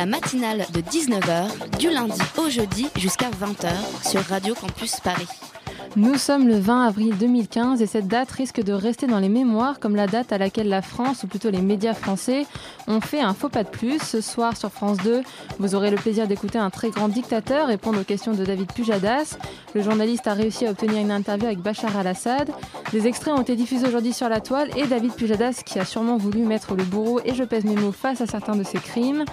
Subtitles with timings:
[0.00, 3.70] La matinale de 19h, du lundi au jeudi jusqu'à 20h
[4.10, 5.28] sur Radio Campus Paris.
[5.96, 9.80] Nous sommes le 20 avril 2015 et cette date risque de rester dans les mémoires
[9.80, 12.46] comme la date à laquelle la France, ou plutôt les médias français,
[12.86, 14.00] ont fait un faux pas de plus.
[14.00, 15.22] Ce soir sur France 2,
[15.58, 19.36] vous aurez le plaisir d'écouter un très grand dictateur répondre aux questions de David Pujadas.
[19.74, 22.50] Le journaliste a réussi à obtenir une interview avec Bachar al-Assad.
[22.92, 26.18] Des extraits ont été diffusés aujourd'hui sur la toile et David Pujadas, qui a sûrement
[26.18, 29.24] voulu mettre le bourreau et je pèse mes mots face à certains de ses crimes,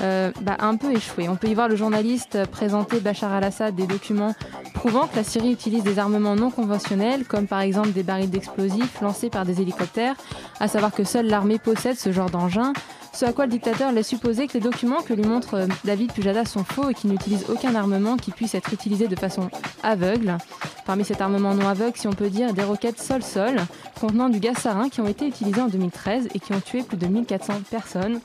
[0.00, 1.28] euh, bah, un peu échoué.
[1.28, 4.34] On peut y voir le journaliste présenter Bachar al-Assad des documents
[4.74, 9.00] prouvant que la Syrie utilise des armements non conventionnels, comme par exemple des barils d'explosifs
[9.00, 10.16] lancés par des hélicoptères,
[10.60, 12.72] à savoir que seule l'armée possède ce genre d'engin.
[13.12, 16.12] Ce à quoi le dictateur laisse supposer que les documents que lui montre euh, David
[16.12, 19.50] Pujadas sont faux et qu'il n'utilise aucun armement qui puisse être utilisé de façon
[19.82, 20.38] aveugle.
[20.86, 23.56] Parmi cet armement non aveugle, si on peut dire, des roquettes sol-sol
[24.00, 26.96] contenant du gaz sarin qui ont été utilisées en 2013 et qui ont tué plus
[26.96, 28.20] de 1400 personnes.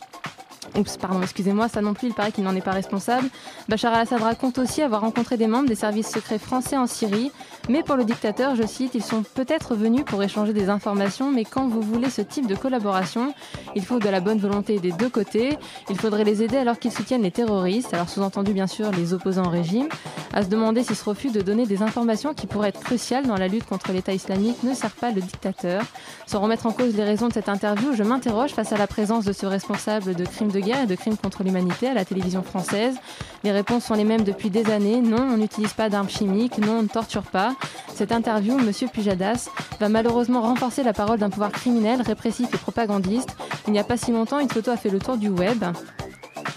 [0.76, 3.28] Oups, pardon, excusez-moi, ça non plus, il paraît qu'il n'en est pas responsable.
[3.68, 7.32] Bachar al-Assad raconte aussi avoir rencontré des membres des services secrets français en Syrie,
[7.70, 11.46] mais pour le dictateur, je cite, ils sont peut-être venus pour échanger des informations, mais
[11.46, 13.34] quand vous voulez ce type de collaboration,
[13.76, 15.58] il faut de la bonne volonté des deux côtés,
[15.90, 19.46] il faudrait les aider alors qu'ils soutiennent les terroristes, alors sous-entendu bien sûr les opposants
[19.46, 19.88] au régime,
[20.34, 23.38] à se demander si ce refus de donner des informations qui pourraient être cruciales dans
[23.38, 25.82] la lutte contre l'État islamique ne sert pas le dictateur.
[26.28, 29.26] Sans remettre en cause les raisons de cette interview, je m'interroge face à la présence
[29.26, 32.44] de ce responsable de crimes de guerre et de crimes contre l'humanité à la télévision
[32.44, 32.96] française.
[33.44, 35.02] Les réponses sont les mêmes depuis des années.
[35.02, 36.58] Non, on n'utilise pas d'armes chimiques.
[36.58, 37.56] Non, on ne torture pas.
[37.94, 39.50] Cette interview, Monsieur Pujadas,
[39.80, 43.36] va malheureusement renforcer la parole d'un pouvoir criminel, répressif et propagandiste.
[43.68, 45.64] Il n'y a pas si longtemps, une photo a fait le tour du web.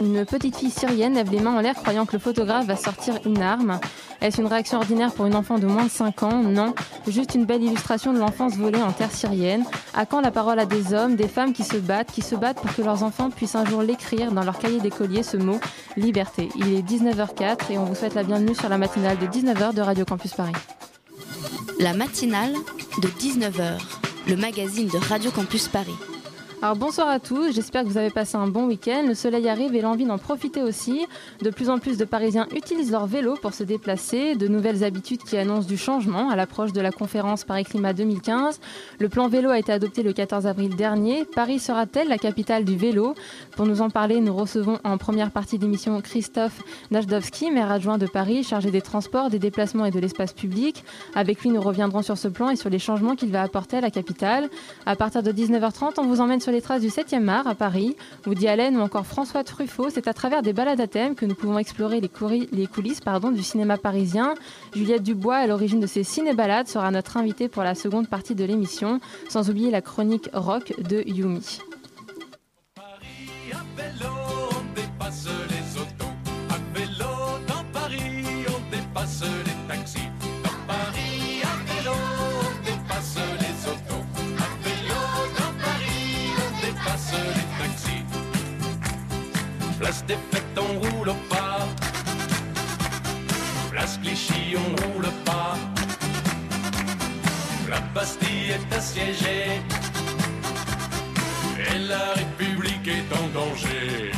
[0.01, 3.19] Une petite fille syrienne lève les mains en l'air croyant que le photographe va sortir
[3.27, 3.79] une arme.
[4.23, 6.43] Est-ce une réaction ordinaire pour une enfant de moins de 5 ans?
[6.43, 6.75] Non.
[7.07, 9.65] Juste une belle illustration de l'enfance volée en terre syrienne.
[9.93, 12.61] À quand la parole à des hommes, des femmes qui se battent, qui se battent
[12.61, 15.61] pour que leurs enfants puissent un jour l'écrire dans leur cahier d'écolier, ce mot
[15.99, 16.49] liberté.
[16.57, 19.83] Il est 19h04 et on vous souhaite la bienvenue sur la matinale de 19h de
[19.83, 20.53] Radio Campus Paris.
[21.79, 22.55] La matinale
[23.03, 23.79] de 19h,
[24.29, 25.97] le magazine de Radio Campus Paris.
[26.63, 29.05] Alors bonsoir à tous, j'espère que vous avez passé un bon week-end.
[29.09, 31.07] Le soleil arrive et l'envie d'en profiter aussi.
[31.41, 34.35] De plus en plus de Parisiens utilisent leur vélo pour se déplacer.
[34.35, 38.61] De nouvelles habitudes qui annoncent du changement à l'approche de la conférence Paris Climat 2015.
[38.99, 41.25] Le plan vélo a été adopté le 14 avril dernier.
[41.25, 43.15] Paris sera-t-elle la capitale du vélo?
[43.57, 46.61] Pour nous en parler, nous recevons en première partie d'émission Christophe
[46.91, 50.85] Najdowski, maire adjoint de Paris, chargé des transports, des déplacements et de l'espace public.
[51.15, 53.81] Avec lui, nous reviendrons sur ce plan et sur les changements qu'il va apporter à
[53.81, 54.51] la capitale.
[54.85, 57.97] À partir de 19h30, on vous emmène sur les traces du 7e art à Paris.
[58.27, 61.35] Woody Allen ou encore François Truffaut, c'est à travers des balades à thème que nous
[61.35, 63.01] pouvons explorer les, coulisses
[63.33, 64.35] du cinéma parisien.
[64.75, 68.45] Juliette Dubois, à l'origine de ces ciné-balades, sera notre invitée pour la seconde partie de
[68.45, 71.59] l'émission, sans oublier la chronique rock de Yumi.
[72.75, 74.30] Paris,
[89.91, 91.67] Place des fêtes, on roule pas.
[93.73, 95.57] Place Clichy, on roule pas.
[97.69, 99.61] La Bastille est assiégée.
[101.59, 104.13] Et la République est en danger.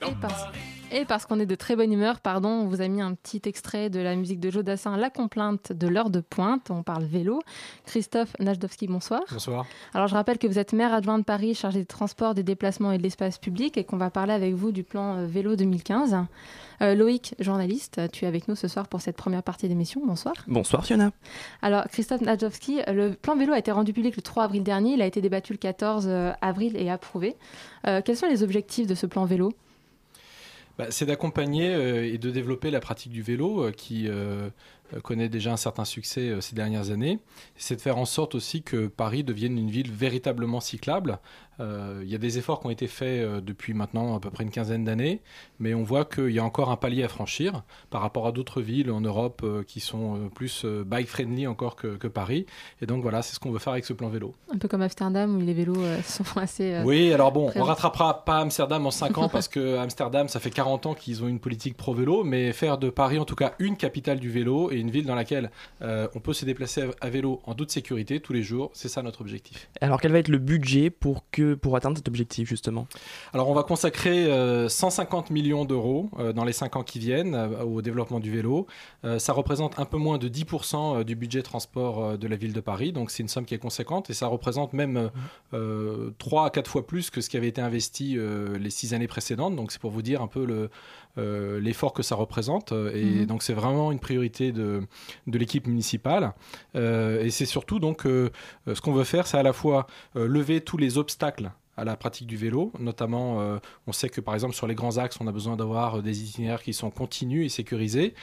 [0.00, 3.00] Dans Paris- Et parce qu'on est de très bonne humeur, pardon, on vous a mis
[3.00, 6.70] un petit extrait de la musique de Joe Dassin, La complainte de l'heure de pointe.
[6.70, 7.40] On parle vélo.
[7.86, 9.22] Christophe Najdowski, bonsoir.
[9.30, 9.64] Bonsoir.
[9.94, 12.92] Alors je rappelle que vous êtes maire adjoint de Paris, chargé des transports, des déplacements
[12.92, 16.14] et de l'espace public, et qu'on va parler avec vous du plan euh, vélo 2015.
[16.82, 20.02] Euh, Loïc, journaliste, tu es avec nous ce soir pour cette première partie d'émission.
[20.04, 20.34] Bonsoir.
[20.46, 21.10] Bonsoir Fiona.
[21.62, 24.92] Alors Christophe Najdowski, euh, le plan vélo a été rendu public le 3 avril dernier.
[24.92, 27.36] Il a été débattu le 14 euh, avril et approuvé.
[27.86, 29.52] Euh, quels sont les objectifs de ce plan vélo?
[30.78, 34.48] Bah, c'est d'accompagner euh, et de développer la pratique du vélo euh, qui, euh,
[35.00, 37.18] connaît déjà un certain succès euh, ces dernières années.
[37.56, 41.18] C'est de faire en sorte aussi que Paris devienne une ville véritablement cyclable.
[41.60, 44.30] Euh, Il y a des efforts qui ont été faits euh, depuis maintenant à peu
[44.30, 45.20] près une quinzaine d'années,
[45.58, 48.62] mais on voit qu'il y a encore un palier à franchir par rapport à d'autres
[48.62, 52.46] villes en Europe euh, qui sont euh, plus euh, bike-friendly encore que, que Paris.
[52.80, 54.34] Et donc voilà, c'est ce qu'on veut faire avec ce plan vélo.
[54.52, 56.72] Un peu comme Amsterdam où les vélos euh, sont assez.
[56.74, 60.40] euh, Oui, alors bon, on rattrapera pas Amsterdam en 5 ans parce que Amsterdam, ça
[60.40, 63.52] fait 40 ans qu'ils ont une politique pro-vélo, mais faire de Paris en tout cas
[63.58, 65.50] une capitale du vélo et une ville dans laquelle
[65.80, 68.88] euh, on peut se déplacer à, à vélo en toute sécurité tous les jours, c'est
[68.88, 69.68] ça notre objectif.
[69.80, 72.86] Alors quel va être le budget pour, que, pour atteindre cet objectif justement?
[73.32, 77.34] Alors on va consacrer euh, 150 millions d'euros euh, dans les 5 ans qui viennent
[77.34, 78.66] euh, au développement du vélo.
[79.04, 82.36] Euh, ça représente un peu moins de 10% euh, du budget transport euh, de la
[82.36, 85.10] ville de Paris, donc c'est une somme qui est conséquente et ça représente même
[85.54, 88.94] euh, 3 à 4 fois plus que ce qui avait été investi euh, les 6
[88.94, 89.56] années précédentes.
[89.56, 90.70] Donc c'est pour vous dire un peu le,
[91.18, 92.72] euh, l'effort que ça représente.
[92.72, 93.26] Euh, Et Mhm.
[93.26, 94.71] donc c'est vraiment une priorité de,
[95.26, 96.32] de l'équipe municipale.
[96.76, 98.30] Euh, et c'est surtout donc euh,
[98.68, 101.96] euh, ce qu'on veut faire, c'est à la fois lever tous les obstacles à la
[101.96, 105.32] pratique du vélo, notamment on sait que par exemple sur les grands axes on a
[105.32, 108.14] besoin d'avoir des itinéraires qui sont continus et sécurisés.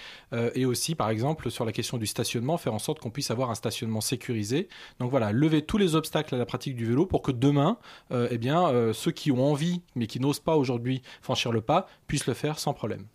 [0.53, 3.49] Et aussi par exemple sur la question du stationnement faire en sorte qu'on puisse avoir
[3.49, 4.69] un stationnement sécurisé.
[4.99, 7.77] Donc voilà lever tous les obstacles à la pratique du vélo pour que demain
[8.11, 12.27] eh bien ceux qui ont envie mais qui n'osent pas aujourd'hui franchir le pas puissent
[12.27, 13.05] le faire sans problème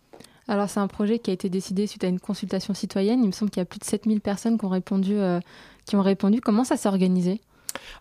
[0.47, 3.21] Alors, c'est un projet qui a été décidé suite à une consultation citoyenne.
[3.23, 5.15] Il me semble qu'il y a plus de 7000 personnes qui ont répondu.
[5.17, 5.39] euh,
[5.85, 6.41] qui ont répondu.
[6.41, 7.41] Comment ça s'est organisé?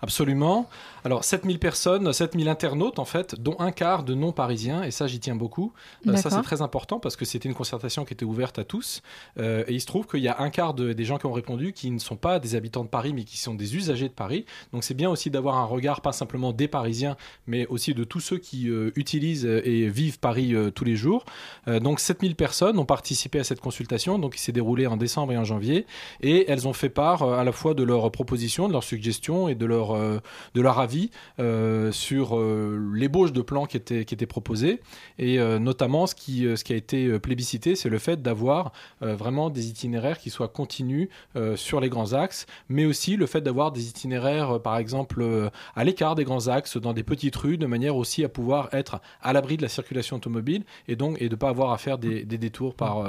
[0.03, 0.69] Absolument.
[1.05, 5.21] Alors 7000 personnes, 7000 internautes en fait, dont un quart de non-parisiens, et ça j'y
[5.21, 5.73] tiens beaucoup.
[6.07, 9.03] Euh, ça c'est très important parce que c'était une concertation qui était ouverte à tous.
[9.39, 11.33] Euh, et il se trouve qu'il y a un quart de- des gens qui ont
[11.33, 14.15] répondu qui ne sont pas des habitants de Paris, mais qui sont des usagers de
[14.15, 14.47] Paris.
[14.73, 17.17] Donc c'est bien aussi d'avoir un regard pas simplement des Parisiens,
[17.47, 21.25] mais aussi de tous ceux qui euh, utilisent et vivent Paris tous les jours.
[21.67, 25.37] Donc 7000 personnes ont participé à cette consultation, donc qui s'est déroulée en décembre et
[25.39, 25.87] en janvier,
[26.23, 29.55] et elles ont fait part à la fois de leurs propositions, de leurs suggestions et
[29.55, 30.19] de leur, euh,
[30.55, 34.81] de leur avis euh, sur euh, l'ébauche de plans qui étaient, qui étaient proposés.
[35.19, 39.69] Et notamment, ce qui, ce qui a été plébiscité, c'est le fait d'avoir vraiment des
[39.69, 41.09] itinéraires qui soient continus
[41.57, 46.15] sur les grands axes, mais aussi le fait d'avoir des itinéraires, par exemple, à l'écart
[46.15, 49.57] des grands axes, dans des petites rues, de manière aussi à pouvoir être à l'abri
[49.57, 52.39] de la circulation automobile et donc et de ne pas avoir à faire des, des
[52.39, 53.05] détours par,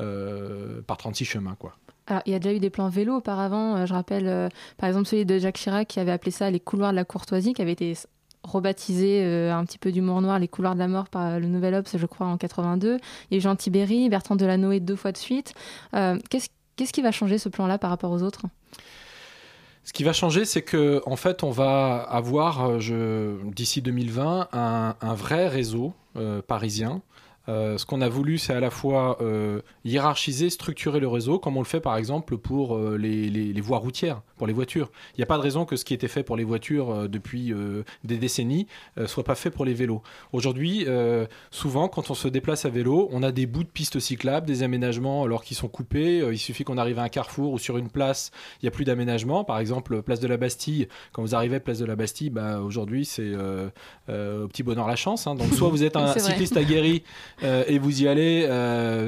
[0.00, 1.56] euh, par 36 chemins.
[1.58, 1.74] Quoi.
[2.26, 3.76] Il y a déjà eu des plans vélo auparavant.
[3.76, 6.60] Euh, je rappelle, euh, par exemple, celui de Jacques Chirac qui avait appelé ça les
[6.60, 7.94] couloirs de la courtoisie, qui avait été
[8.42, 11.74] rebaptisé euh, un petit peu d'humour noir les couloirs de la mort par le Nouvel
[11.74, 12.98] Obs, je crois, en 82.
[13.30, 15.54] Il y Jean Tibéry, Bertrand Delanoë deux fois de suite.
[15.92, 18.42] Qu'est-ce qui va changer ce plan-là par rapport aux autres?
[19.84, 25.48] Ce qui va changer, c'est que en fait, on va avoir d'ici 2020 un, vrai
[25.48, 25.92] réseau
[26.46, 27.02] parisien.
[27.48, 31.56] Euh, ce qu'on a voulu, c'est à la fois euh, hiérarchiser, structurer le réseau, comme
[31.56, 34.90] on le fait par exemple pour euh, les, voies routières, pour les voitures.
[35.14, 37.08] Il n'y a pas de raison que ce qui était fait pour les voitures euh,
[37.08, 38.66] depuis euh, des décennies
[38.96, 40.02] euh, soit pas fait pour les vélos.
[40.32, 40.86] Aujourd'hui,
[41.50, 44.62] souvent, quand on se déplace à vélo, on a des bouts de pistes cyclables, des
[44.62, 46.24] aménagements alors qui sont coupés.
[46.32, 48.84] Il suffit qu'on arrive à un carrefour ou sur une place, il n'y a plus
[48.86, 49.44] d'aménagement.
[49.44, 52.60] Par exemple, place de la Bastille, quand vous arrivez à place de la Bastille, bah,
[52.60, 53.68] aujourd'hui, c'est euh,
[54.08, 55.26] euh, au petit bonheur la chance.
[55.26, 55.34] hein.
[55.34, 57.02] Donc, soit vous êtes un C'est cycliste aguerri
[57.42, 58.48] euh, et vous y allez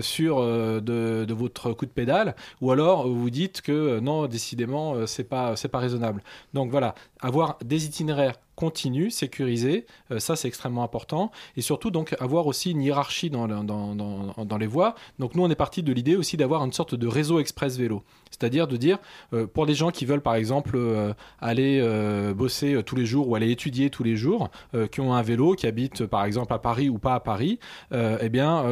[0.02, 4.94] sur de, de votre coup de pédale, ou alors vous vous dites que non, décidément,
[4.94, 6.22] euh, c'est pas, pas raisonnable.
[6.52, 12.14] Donc voilà, avoir des itinéraires continus, sécurisés, euh, ça c'est extrêmement important, et surtout donc
[12.20, 14.94] avoir aussi une hiérarchie dans, le- dans, dans, dans les voies.
[15.18, 18.02] Donc nous on est parti de l'idée aussi d'avoir une sorte de réseau express vélo,
[18.30, 18.98] c'est-à-dire de dire
[19.32, 21.80] euh, pour les gens qui veulent par exemple euh, aller
[22.36, 24.50] bosser tous les jours ou aller étudier tous les jours,
[24.90, 27.58] qui ont un vélo, qui habitent par exemple à Paris ou pas à Paris,
[27.92, 28.64] eh bien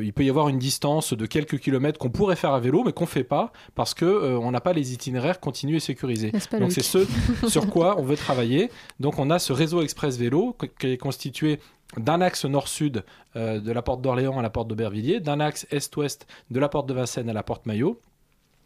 [0.00, 2.92] il peut y avoir une distance de quelques kilomètres qu'on pourrait faire à vélo, mais
[2.92, 6.30] qu'on fait pas parce que on n'a pas les itinéraires continus et sécurisés.
[6.60, 6.98] Donc c'est ce
[7.60, 8.70] sur quoi on veut travailler.
[9.00, 11.58] Donc on a ce réseau express vélo qui- est constitué
[11.96, 13.04] d'un axe nord-sud
[13.36, 16.88] euh, de la porte d'Orléans à la porte d'Aubervilliers, d'un axe est-ouest de la porte
[16.88, 18.00] de Vincennes à la porte Maillot,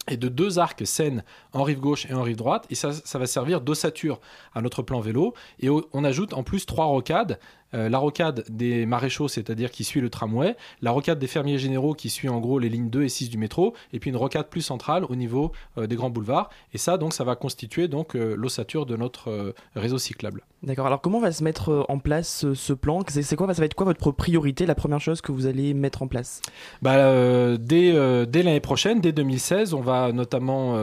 [0.08, 2.66] et de deux arcs Seine en rive gauche et en rive droite.
[2.70, 4.18] Et ça, ça va servir d'ossature
[4.54, 5.34] à notre plan vélo.
[5.60, 7.38] Et on ajoute en plus trois rocades.
[7.74, 11.94] Euh, la rocade des maréchaux, c'est-à-dire qui suit le tramway, la rocade des fermiers généraux
[11.94, 14.48] qui suit en gros les lignes 2 et 6 du métro, et puis une rocade
[14.48, 16.50] plus centrale au niveau euh, des grands boulevards.
[16.72, 20.42] Et ça, donc, ça va constituer donc euh, l'ossature de notre réseau cyclable.
[20.62, 23.00] D'accord, alors comment va se mettre en place ce, plan?
[23.08, 25.72] C'est c'est quoi, ça va être quoi votre priorité, la première chose que vous allez
[25.72, 26.42] mettre en place?
[26.82, 27.92] Bah, dès
[28.26, 30.74] dès l'année prochaine, dès 2016, on va notamment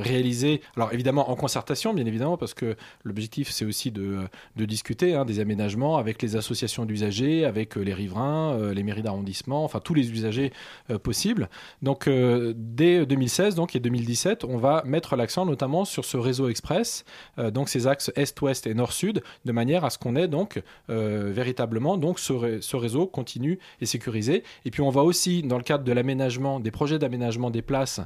[0.00, 4.18] réaliser, alors évidemment en concertation, bien évidemment, parce que l'objectif c'est aussi de,
[4.56, 8.82] de discuter hein, des aménagements avec les associations d'usagers, avec euh, les riverains, euh, les
[8.82, 10.52] mairies d'arrondissement, enfin tous les usagers
[10.90, 11.48] euh, possibles.
[11.82, 17.04] Donc dès 2016 donc, et 2017, on va mettre l'accent notamment sur ce réseau express,
[17.52, 22.18] donc ces axes est-ouest et nord-sud, de manière à ce qu'on ait donc véritablement donc
[22.18, 24.42] ce, ré- ce réseau continu et sécurisé.
[24.64, 28.00] Et puis on va aussi, dans le cadre de l'aménagement, des projets d'aménagement des places,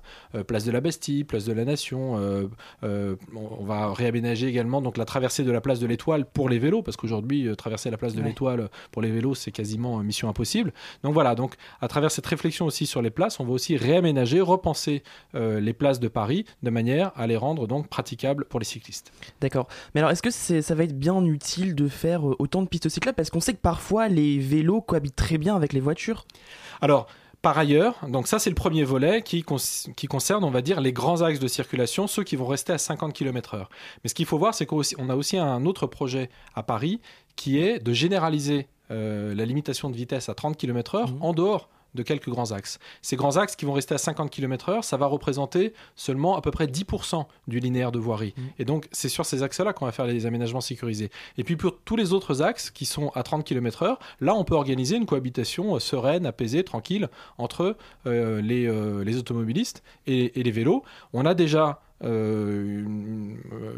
[0.46, 2.14] place de la Bastille, place de la Nation,
[2.82, 6.82] on va réaménager également donc la traversée de la place de l'Étoile pour les vélos,
[6.82, 8.28] parce qu'aujourd'hui traverser la place de Ouais.
[8.28, 10.72] l'Étoile pour les vélos c'est quasiment mission impossible.
[11.04, 14.40] Donc voilà, donc à travers cette réflexion aussi sur les places, on va aussi réaménager,
[14.40, 15.02] repenser
[15.36, 19.12] euh, les places de Paris de manière à les rendre donc praticables pour les cyclistes.
[19.40, 19.68] D'accord.
[19.94, 22.88] Mais alors, est-ce que ça va être bien utile de faire euh, autant de pistes
[22.88, 26.24] cyclables Parce qu'on sait que parfois les vélos cohabitent très bien avec les voitures.
[26.80, 27.06] Alors,
[27.42, 29.44] par ailleurs, donc ça c'est le premier volet qui,
[29.96, 32.78] qui concerne, on va dire, les grands axes de circulation, ceux qui vont rester à
[32.78, 33.64] 50 km/h.
[34.04, 37.00] Mais ce qu'il faut voir, c'est qu'on a aussi un autre projet à Paris
[37.36, 42.02] qui est de généraliser euh, la limitation de vitesse à 30 km/h en dehors de
[42.02, 42.78] quelques grands axes.
[43.02, 46.50] Ces grands axes qui vont rester à 50 km/h, ça va représenter seulement à peu
[46.50, 48.34] près 10% du linéaire de voirie.
[48.36, 48.44] Mhm.
[48.58, 51.10] Et donc, c'est sur ces axes-là qu'on va faire les aménagements sécurisés.
[51.38, 54.54] Et puis, pour tous les autres axes qui sont à 30 km/h, là, on peut
[54.54, 57.08] organiser une cohabitation euh, sereine, apaisée, tranquille
[57.38, 60.84] entre euh, les, euh, les automobilistes et, et les vélos.
[61.12, 61.80] On a déjà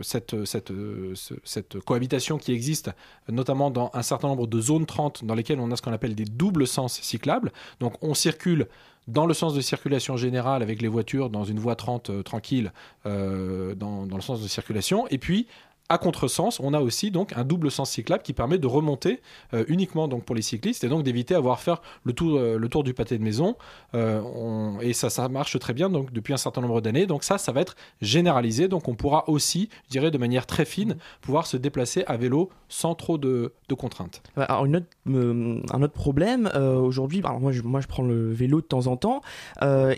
[0.02, 2.91] cette, cette, euh, ce- cette cohabitation qui existe,
[3.29, 6.14] notamment dans un certain nombre de zones 30 dans lesquelles on a ce qu'on appelle
[6.14, 7.52] des doubles sens cyclables.
[7.81, 8.69] Donc on circule
[9.09, 12.73] dans le sens de circulation générale avec les voitures dans une voie 30 euh, tranquille
[13.07, 15.09] euh, dans le sens de circulation.
[15.09, 15.47] Et puis
[15.92, 19.20] à contresens, on a aussi donc un double sens cyclable qui permet de remonter
[19.54, 22.56] euh, uniquement donc pour les cyclistes et donc d'éviter avoir à faire le tour, euh,
[22.58, 23.56] le tour du pâté de maison.
[23.94, 27.06] Euh, on- et ça, ça marche très bien donc depuis un certain nombre d'années.
[27.06, 28.68] Donc ça, ça va être généralisé.
[28.68, 32.50] Donc on pourra aussi, je dirais de manière très fine, pouvoir se déplacer à vélo
[32.68, 34.22] sans trop de, de contraintes.
[34.37, 38.61] Alors une autre, un autre problème aujourd'hui, alors moi je, moi je prends le vélo
[38.61, 39.20] de temps en temps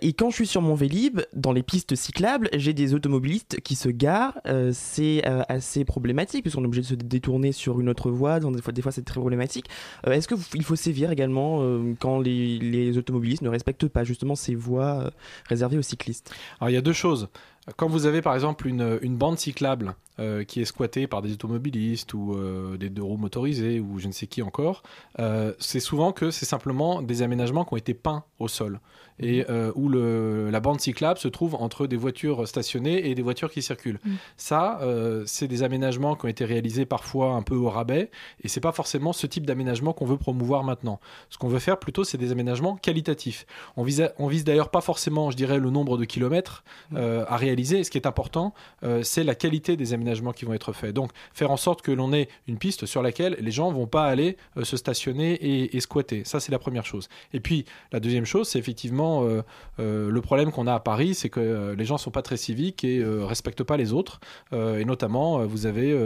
[0.02, 3.76] et quand je suis sur mon Vélib dans les pistes cyclables, j'ai des automobilistes qui
[3.76, 4.38] se garent.
[4.72, 5.42] c'est euh,
[5.84, 8.40] assez problématique puisqu'on est obligé de se détourner sur une autre voie.
[8.40, 9.66] Donc des fois, des fois c'est très problématique.
[10.06, 13.88] Euh, Est-ce que vous- il faut sévir également euh, quand les, les automobilistes ne respectent
[13.88, 15.10] pas justement ces voies euh,
[15.48, 16.34] réservées aux cyclistes?
[16.60, 17.28] Alors il y a deux choses.
[17.76, 19.94] Quand vous avez par exemple une, une bande cyclable
[20.46, 22.36] qui est squattée par des automobilistes ou
[22.78, 24.84] des deux roues motorisées ou je ne sais qui encore,
[25.58, 28.80] c'est souvent que c'est simplement des aménagements qui ont été peints au sol
[29.18, 33.22] et euh, où le, la bande cyclable se trouve entre des voitures stationnées et des
[33.22, 34.00] voitures qui circulent.
[34.04, 34.14] Mm.
[34.36, 38.10] Ça, euh, c'est des aménagements qui ont été réalisés parfois un peu au rabais
[38.42, 41.00] et c'est pas forcément ce type d'aménagement qu'on veut promouvoir maintenant.
[41.30, 43.46] Ce qu'on veut faire plutôt, c'est des aménagements qualitatifs.
[43.76, 47.36] On vise, on vise d'ailleurs pas forcément, je dirais, le nombre de kilomètres euh, à
[47.36, 47.84] réaliser.
[47.84, 48.54] Ce qui est important,
[49.02, 50.94] c'est la qualité des aménagements qui vont être faits.
[50.94, 54.04] Donc, faire en sorte que l'on ait une piste sur laquelle les gens vont pas
[54.04, 56.24] aller se stationner et, et squatter.
[56.24, 57.08] Ça, c'est la première chose.
[57.32, 59.42] Et puis, la deuxième chose, c'est effectivement euh,
[59.80, 62.36] euh, le problème qu'on a à Paris, c'est que euh, les gens sont pas très
[62.36, 64.20] civiques et euh, respectent pas les autres.
[64.52, 65.96] Et notamment, vous avez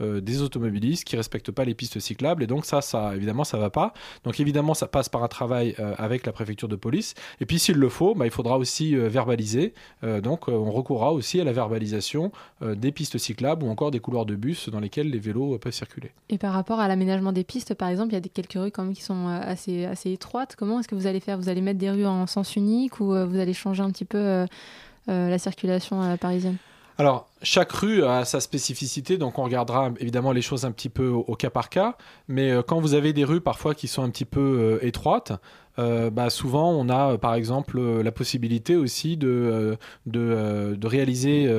[0.00, 2.42] des automobilistes qui respectent pas les pistes cyclables.
[2.42, 3.92] Et donc, ça, ça, évidemment, ça va pas.
[4.24, 7.14] Donc, évidemment, ça passe par un travail avec la préfecture de police.
[7.40, 9.72] Et puis, s'il le faut, bah, il faudra aussi verbaliser.
[10.22, 14.36] Donc, on recourra aussi à la verbalisation des pistes cyclables ou encore des couloirs de
[14.36, 16.12] bus dans lesquels les vélos peuvent circuler.
[16.28, 18.84] Et par rapport à l'aménagement des pistes, par exemple, il y a quelques rues quand
[18.84, 20.56] même qui sont assez, assez étroites.
[20.56, 21.38] Comment est-ce que vous allez faire?
[21.38, 24.04] Vous allez mettre des rues en sens unique ou euh, vous allez changer un petit
[24.04, 24.46] peu euh,
[25.08, 26.56] euh, la circulation parisienne?
[26.98, 31.08] Alors, chaque rue a sa spécificité, donc on regardera évidemment les choses un petit peu
[31.08, 31.96] au, cas par cas.
[32.28, 35.32] Mais euh, quand vous avez des rues parfois qui sont un petit peu euh, étroites,
[35.78, 39.76] euh, bah, souvent on a par exemple la possibilité aussi de,
[40.06, 41.52] de, de réaliser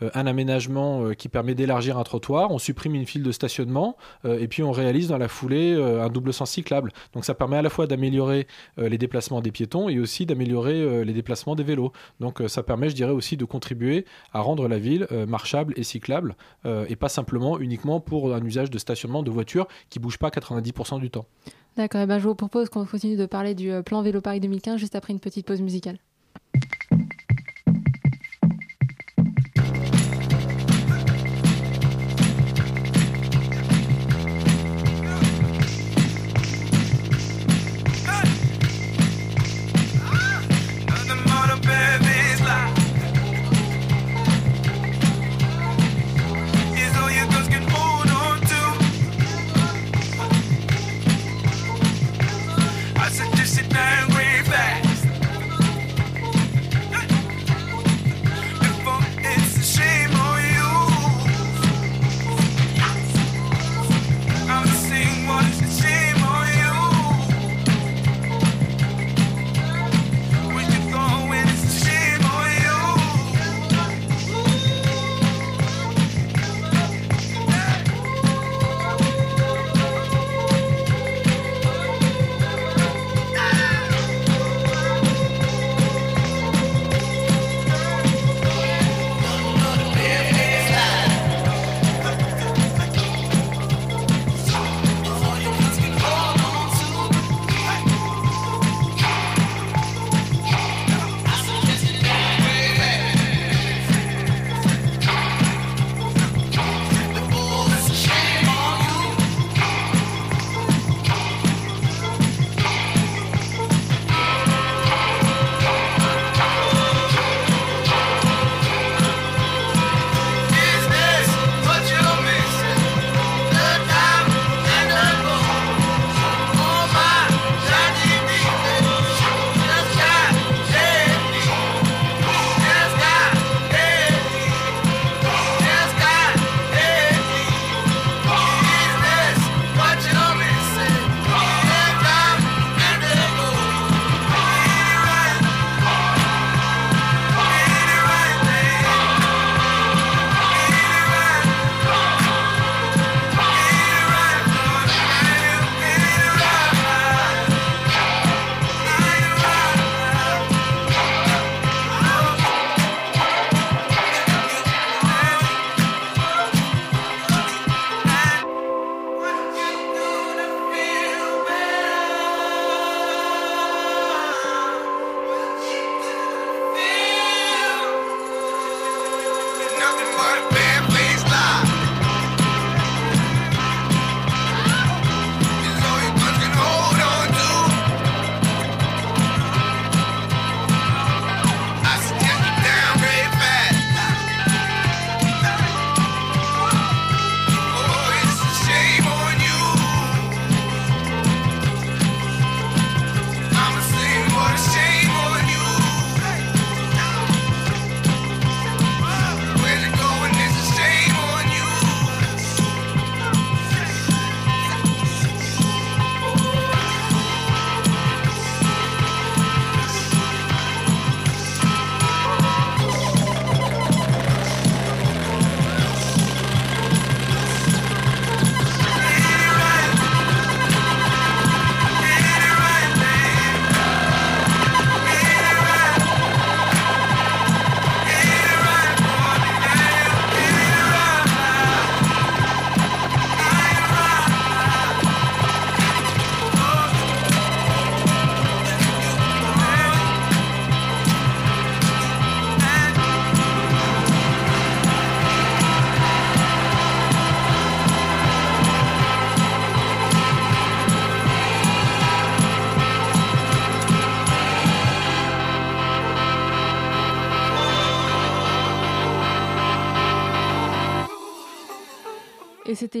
[0.00, 2.52] un aménagement qui permet d'élargir un trottoir.
[2.52, 6.32] On supprime une file de stationnement et puis on réalise dans la foulée un double
[6.32, 6.92] sens cyclable.
[7.14, 11.12] Donc ça permet à la fois d'améliorer les déplacements des piétons et aussi d'améliorer les
[11.12, 11.90] déplacements des vélos.
[12.20, 16.36] Donc ça permet, je dirais aussi, de contribuer à rendre la ville marchable et cyclable
[16.66, 20.28] euh, et pas simplement uniquement pour un usage de stationnement de voitures qui bouge pas
[20.28, 21.26] 90% du temps.
[21.76, 24.78] D'accord, ben je vous propose qu'on continue de parler du euh, plan Vélo Paris 2015
[24.78, 25.98] juste après une petite pause musicale.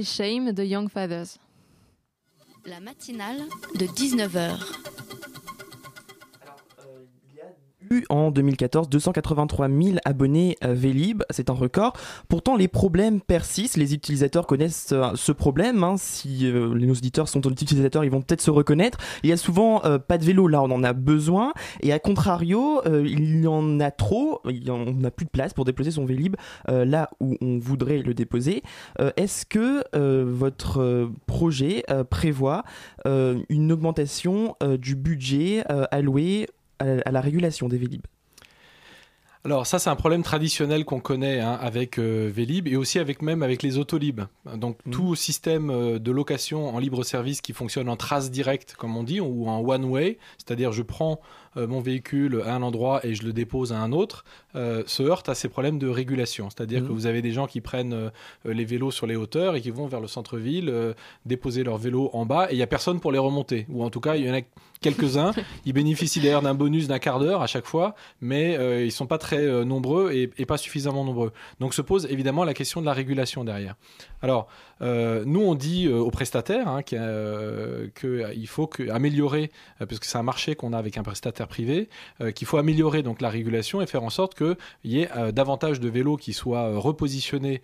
[0.02, 1.38] Shame de Young Fathers.
[2.64, 4.73] La matinale de 19h.
[8.10, 11.94] En 2014 283 000 abonnés euh, Vélib, c'est un record.
[12.28, 13.76] Pourtant, les problèmes persistent.
[13.76, 15.82] Les utilisateurs connaissent euh, ce problème.
[15.84, 15.96] hein.
[15.98, 18.98] Si euh, nos auditeurs sont utilisateurs, ils vont peut-être se reconnaître.
[19.22, 21.52] Il y a souvent pas de vélo là, on en a besoin.
[21.80, 24.40] Et à contrario, il y en a trop.
[24.48, 26.36] Il en- on n'a plus de place pour déposer son Vélib
[26.68, 28.62] là où on voudrait le déposer.
[29.16, 29.84] Est-ce que
[30.24, 32.64] votre projet prévoit
[33.06, 38.02] une augmentation du budget alloué à, à la régulation des Vélib
[39.44, 43.20] Alors ça c'est un problème traditionnel qu'on connaît hein, avec euh, Vélib et aussi avec
[43.20, 44.22] même avec les autolib.
[44.56, 44.92] Donc Mhm.
[44.92, 49.02] tout système euh, de location en libre service qui fonctionne en trace directe comme on
[49.02, 51.20] dit ou en one way, c'est-à-dire je prends
[51.56, 54.24] mon véhicule à un endroit et je le dépose à un autre,
[54.56, 56.48] euh, se heurte à ces problèmes de régulation.
[56.50, 56.88] C'est-à-dire Mhm.
[56.88, 58.10] que vous avez des gens qui prennent euh,
[58.44, 60.94] les vélos sur les hauteurs et qui vont vers le centre-ville euh,
[61.26, 63.90] déposer leur vélo en bas et il y a personne pour les remonter ou en
[63.90, 64.40] tout cas il y en a
[64.80, 65.32] quelques-uns.
[65.64, 69.06] Ils bénéficient d'ailleurs d'un bonus d'un quart d'heure à chaque fois, mais euh, ils sont
[69.06, 71.32] pas très euh, nombreux et, et pas suffisamment nombreux.
[71.58, 73.76] Donc se pose évidemment la question de la régulation derrière.
[74.20, 74.46] Alors
[74.82, 77.88] euh, nous on dit euh, aux prestataires hein, qu'il euh,
[78.46, 81.88] faut que, améliorer, euh, parce que c'est un marché qu'on a avec un prestataire privé,
[82.20, 85.32] euh, qu'il faut améliorer donc la régulation et faire en sorte qu'il y ait euh,
[85.32, 87.62] davantage de vélos qui soient euh, repositionnés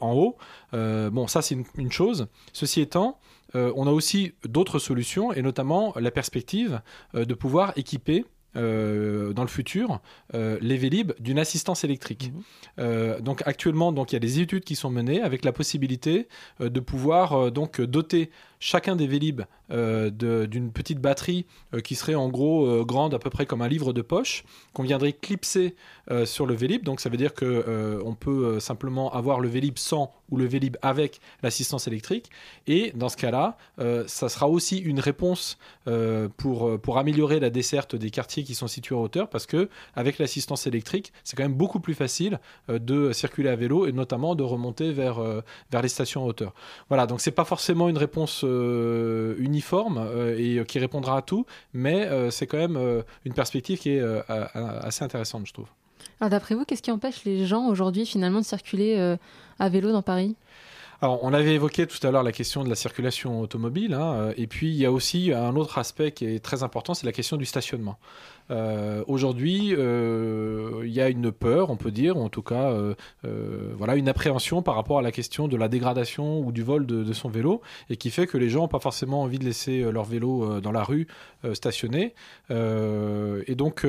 [0.00, 0.36] en haut.
[0.72, 2.28] Bon ça c'est une, une chose.
[2.52, 3.18] Ceci étant,
[3.54, 6.80] on a aussi d'autres solutions et notamment la perspective
[7.14, 8.24] de pouvoir équiper
[8.56, 10.00] euh, dans le futur
[10.34, 12.32] euh, les Vélib d'une assistance électrique.
[12.78, 16.28] Euh, donc actuellement, donc il y a des études qui sont menées avec la possibilité
[16.60, 19.42] de pouvoir donc doter chacun des Vélib
[19.72, 20.10] euh,
[20.46, 23.68] d'une petite batterie euh, qui serait en gros euh, grande à peu près comme un
[23.68, 25.74] livre de poche qu'on viendrait clipser
[26.24, 26.84] sur le Vélib.
[26.84, 30.76] Donc ça veut dire que on peut simplement avoir le Vélib sans ou le Vélib
[30.80, 32.30] avec l'assistance électrique.
[32.68, 33.56] Et dans ce cas-là,
[34.06, 35.58] ça sera aussi une réponse
[36.36, 40.18] pour, pour améliorer la desserte des quartiers qui sont situés en hauteur parce que avec
[40.18, 42.38] l'assistance électrique, c'est quand même beaucoup plus facile
[42.68, 45.20] de circuler à vélo et notamment de remonter vers,
[45.72, 46.54] vers les stations en hauteur.
[46.88, 48.44] Voilà, donc c'est pas forcément une réponse
[49.38, 53.34] uniforme euh, et euh, qui répondra à tout, mais euh, c'est quand même euh, une
[53.34, 55.68] perspective qui est euh, assez intéressante, je trouve.
[56.20, 59.16] Alors d'après vous, qu'est-ce qui empêche les gens aujourd'hui finalement de circuler euh,
[59.58, 60.34] à vélo dans Paris?
[61.02, 64.34] Alors, on avait évoqué tout à l'heure la question de la circulation automobile, hein, euh,
[64.38, 67.12] et puis il y a aussi un autre aspect qui est très important, c'est la
[67.12, 67.98] question du stationnement.
[68.50, 72.70] Euh, Aujourd'hui, euh, il y a une peur, on peut dire, ou en tout cas,
[72.70, 72.94] euh,
[73.76, 77.12] voilà, une appréhension par rapport à la question de la dégradation ou du vol de,
[77.12, 80.04] son vélo, et qui fait que les gens n'ont pas forcément envie de laisser leur
[80.04, 81.06] vélo dans la rue
[81.54, 82.14] stationné.
[82.50, 83.86] Et donc,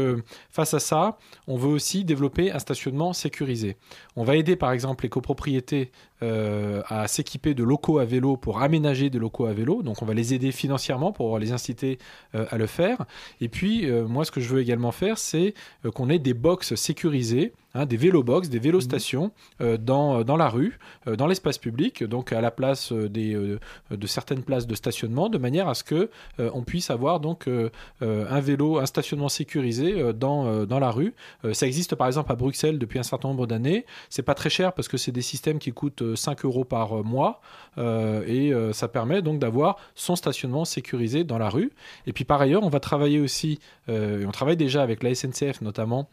[0.49, 1.17] face à ça,
[1.47, 3.77] on veut aussi développer un stationnement sécurisé.
[4.15, 5.91] On va aider, par exemple, les copropriétés
[6.21, 9.83] à s'équiper de locaux à vélo pour aménager des locaux à vélo.
[9.83, 11.99] Donc on va les aider financièrement pour les inciter
[12.33, 13.05] à le faire.
[13.39, 15.53] Et puis moi ce que je veux également faire c'est
[15.85, 19.31] euh, qu'on ait des box sécurisés, hein, des vélo-box, des vélo-stations
[19.61, 23.35] euh, dans, dans la rue, euh, dans l'espace public, donc à la place euh, des,
[23.35, 23.59] euh,
[23.91, 27.47] de certaines places de stationnement, de manière à ce que euh, on puisse avoir donc
[27.47, 27.69] euh,
[28.01, 31.13] euh, un vélo, un stationnement sécurisé euh, dans, euh, dans la rue.
[31.45, 33.85] Euh, ça existe par exemple à Bruxelles depuis un certain nombre d'années.
[34.09, 36.99] C'est pas très cher parce que c'est des systèmes qui coûtent euh, 5 euros par
[36.99, 41.71] euh, mois euh, et euh, ça permet donc d'avoir son stationnement sécurisé dans la rue.
[42.05, 43.59] Et puis par ailleurs, on va travailler aussi,
[43.89, 46.09] euh, et on travaille déjà avec la SNCF notamment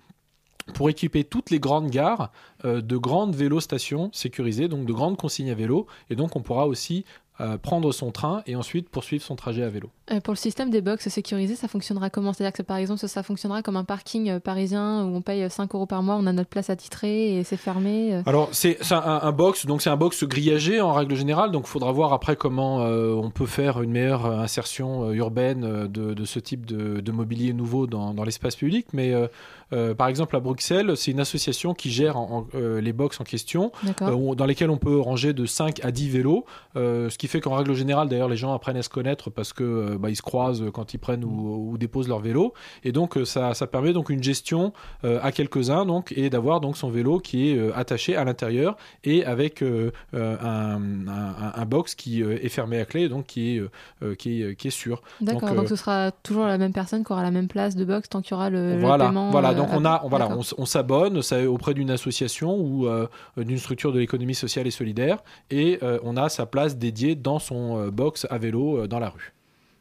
[0.73, 2.33] pour équiper toutes les grandes gares
[2.65, 6.67] euh, de grandes vélo-stations sécurisées, donc de grandes consignes à vélo, et donc on pourra
[6.67, 7.05] aussi
[7.41, 9.91] euh, prendre son train et ensuite poursuivre son trajet à vélo.
[10.13, 12.33] Euh, Pour le système des box sécurisés, ça fonctionnera comment?
[12.35, 15.75] C'est-à-dire que par exemple, ça fonctionnera comme un parking euh, parisien où on paye 5
[15.75, 18.15] euros par mois, on a notre place attitrée et c'est fermé.
[18.15, 18.23] euh.
[18.27, 21.71] Alors c'est un, un box, donc c'est un box grillagé en règle générale, donc il
[21.71, 25.89] faudra voir après comment euh, on peut faire une meilleure euh, insertion euh, urbaine euh,
[25.89, 28.87] de, de ce type de, de mobilier nouveau dans, dans l'espace public.
[28.93, 29.27] Mais euh,
[29.73, 33.21] euh, par exemple à Bruxelles, c'est une association qui gère en- en- euh, les box
[33.21, 33.73] en question,
[34.11, 36.45] euh, où- dans lesquels on peut ranger de 5 à 10 vélos,
[36.77, 39.55] euh, ce qui fait qu'en règle générale, d'ailleurs, les gens apprennent à se connaître parce
[39.55, 42.53] que euh, bah, ils se croisent quand ils prennent ou, ou déposent leur vélo,
[42.85, 44.73] et donc euh, ça, ça permet donc une gestion
[45.05, 48.77] euh, à quelques-uns, donc et d'avoir donc son vélo qui est euh, attaché à l'intérieur
[49.05, 53.27] et avec euh, euh, un, un- un box qui euh, est fermé à clé, donc
[53.27, 53.71] qui est euh,
[54.03, 55.03] euh, qui est qui est sûr.
[55.21, 57.77] D'accord, donc, donc, euh, ce sera toujours la même personne qui aura la même place
[57.77, 59.31] de box tant qu'il y aura le, le Voilà, paiement.
[59.31, 59.51] voilà.
[59.51, 60.29] euh, Donc on a, on- voilà,
[60.59, 65.19] on, s'abonne auprès d'une association ou euh, d'une structure de l'économie sociale et solidaire,
[65.51, 68.99] et euh, on a sa place dédiée dans son euh, box à vélo euh, dans
[68.99, 69.33] la rue.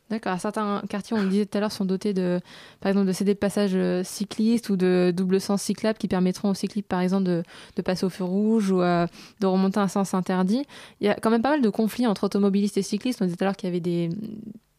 [0.09, 0.39] D'accord.
[0.39, 2.39] Certains quartiers, on le disait tout à l'heure, sont dotés de,
[2.81, 6.49] par exemple, de CD de passage euh, cycliste ou de double sens cyclable qui permettront
[6.49, 7.43] aux cyclistes, par exemple, de,
[7.75, 9.07] de passer au feu rouge ou euh,
[9.39, 10.65] de remonter un sens interdit.
[11.01, 13.21] Il y a quand même pas mal de conflits entre automobilistes et cyclistes.
[13.21, 14.09] On disait tout à l'heure qu'il y avait des,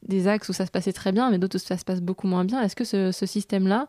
[0.06, 2.26] des axes où ça se passait très bien, mais d'autres où ça se passe beaucoup
[2.28, 2.60] moins bien.
[2.62, 3.88] Est-ce que ce, ce système-là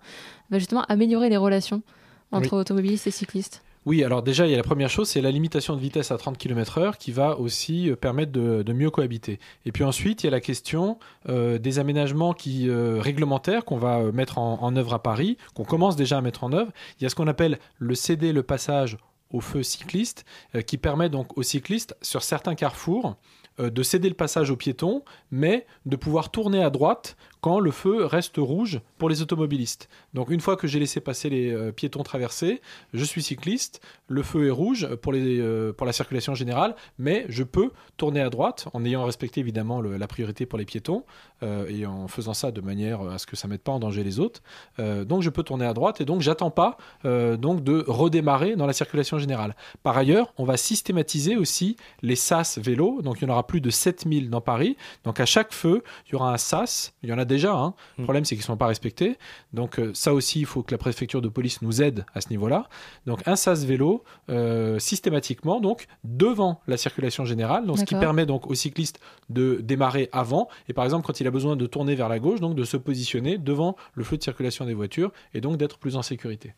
[0.49, 1.83] va justement améliorer les relations
[2.31, 3.61] entre automobilistes et cyclistes?
[3.85, 6.17] Oui, alors déjà, il y a la première chose, c'est la limitation de vitesse à
[6.17, 9.39] 30 km/h qui va aussi euh, permettre de, mieux cohabiter.
[9.65, 10.97] Et puis ensuite, il y a la question
[11.29, 15.95] euh, des aménagements qui, euh, réglementaires qu'on va mettre en, œuvre à Paris, qu'on commence
[15.95, 16.71] déjà à mettre en œuvre.
[16.99, 18.97] Il y a ce qu'on appelle le CD, le passage
[19.29, 20.25] au feu cycliste,
[20.65, 23.17] qui permet donc aux cyclistes, sur certains carrefours,
[23.59, 28.38] de céder le passage aux piétons, mais de pouvoir tourner à droite le feu reste
[28.38, 29.88] rouge pour les automobilistes.
[30.13, 32.62] Donc une fois que j'ai laissé passer les euh, piétons traversés,
[32.93, 37.25] je suis cycliste, le feu est rouge pour, les, euh, pour la circulation générale, mais
[37.29, 41.03] je peux tourner à droite en ayant respecté évidemment la priorité pour les piétons
[41.43, 43.79] euh, et en faisant ça de manière à ce que ça ne mette pas en
[43.79, 44.41] danger les autres.
[44.79, 48.73] Donc je peux tourner à droite et donc j'attends pas donc de redémarrer dans la
[48.73, 49.55] circulation générale.
[49.84, 53.62] Par ailleurs, on va systématiser aussi les SAS vélos, donc il y en aura plus
[53.62, 54.77] de 7000 dans Paris.
[55.03, 57.73] Donc à chaque feu, il y aura un SAS, il y en a déjà, hein.
[57.97, 58.05] le Mm.
[58.05, 59.17] problème c'est qu'ils ne sont pas respectés.
[59.53, 62.29] Donc euh, ça aussi, il faut que la préfecture de police nous aide à ce
[62.29, 62.67] niveau-là.
[63.05, 68.25] Donc un SAS vélo euh, systématiquement donc devant la circulation générale, donc ce qui permet
[68.25, 71.95] donc aux cyclistes de démarrer avant et par exemple quand il a besoin de tourner
[71.95, 75.41] vers la gauche, donc de se positionner devant le flux de circulation des voitures et
[75.41, 76.53] donc d'être plus en sécurité.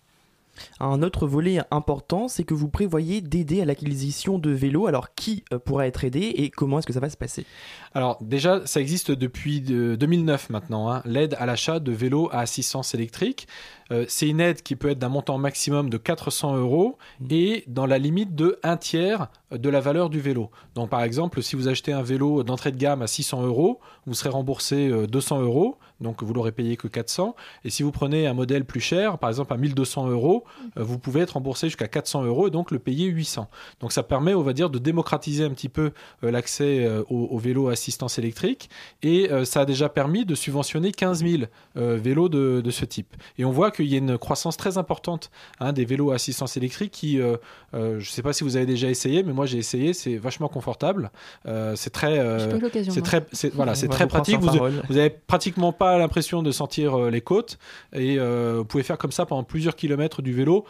[0.79, 4.87] Un autre volet important, c'est que vous prévoyez d'aider à l'acquisition de vélos.
[4.87, 7.45] Alors, qui euh, pourra être aidé et comment est-ce que ça va se passer?
[7.93, 12.39] Alors déjà, ça existe depuis de- 2009 maintenant, hein, l'aide à l'achat de vélos à
[12.39, 13.47] assistance électrique.
[13.91, 16.97] Euh, c'est une aide qui peut être d'un montant maximum de 400 euros
[17.29, 20.51] et dans la limite de un tiers de la valeur du vélo.
[20.75, 24.13] Donc par exemple, si vous achetez un vélo d'entrée de gamme à 600 euros, vous
[24.13, 27.35] serez remboursé euh, 200 euros, donc vous l'aurez payé que 400.
[27.63, 30.43] Et si vous prenez un modèle plus cher, par exemple à 1200 euros,
[30.77, 33.49] euh, vous pouvez être remboursé jusqu'à 400 euros et donc le payer 800.
[33.79, 35.91] Donc ça permet, on va dire, de démocratiser un petit peu
[36.23, 38.69] euh, l'accès euh, au, au vélo à assistance électrique
[39.03, 41.43] et euh, ça a déjà permis de subventionner 15 000
[41.77, 43.15] euh, vélos de, de ce type.
[43.37, 46.57] Et on voit qu'il y a une croissance très importante hein, des vélos à assistance
[46.57, 47.37] électrique qui, euh,
[47.73, 50.17] euh, je ne sais pas si vous avez déjà essayé, mais moi j'ai essayé, c'est
[50.17, 51.11] vachement confortable,
[51.45, 52.59] Euh, c'est très, euh,
[52.89, 54.39] c'est très, c'est voilà, On c'est très pratique.
[54.39, 54.49] Vous,
[54.89, 57.57] vous avez pratiquement pas l'impression de sentir euh, les côtes.
[57.93, 60.65] Et euh, vous pouvez faire comme ça pendant plusieurs kilomètres du vélo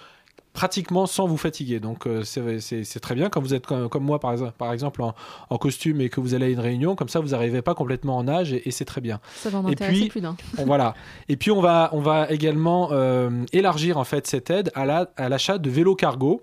[0.58, 1.80] pratiquement sans vous fatiguer.
[1.80, 5.04] Donc euh, c'est- très bien quand vous êtes comme, comme moi par exemple, par exemple
[5.04, 5.14] en,
[5.52, 8.18] en costume et que vous allez à une réunion, comme ça vous n'arrivez pas complètement
[8.18, 9.20] en nage et, et c'est très bien.
[9.36, 10.36] Ça va en Et puis- plus d'un.
[10.66, 10.96] Voilà.
[11.30, 15.12] Et puis on va, on va également euh, élargir en fait cette aide à la-
[15.16, 16.42] à l'achat de vélos cargo.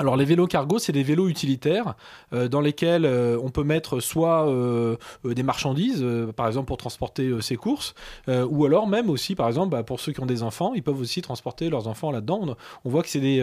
[0.00, 1.94] Alors les vélos cargo, c'est des vélos utilitaires
[2.32, 6.02] euh, dans lesquels euh, on peut mettre soit euh, des marchandises,
[6.34, 7.94] par exemple pour transporter ses courses,
[8.26, 11.00] ou alors même aussi, par exemple, bah, pour ceux qui ont des enfants, ils peuvent
[11.00, 12.40] aussi transporter leurs enfants là-dedans.
[12.42, 13.42] On, on voit que c'est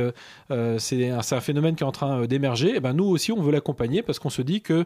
[0.50, 2.78] un, phénomène qui est en train d'émerger.
[2.78, 4.86] Et ben nous aussi, on veut l'accompagner parce qu'on se dit que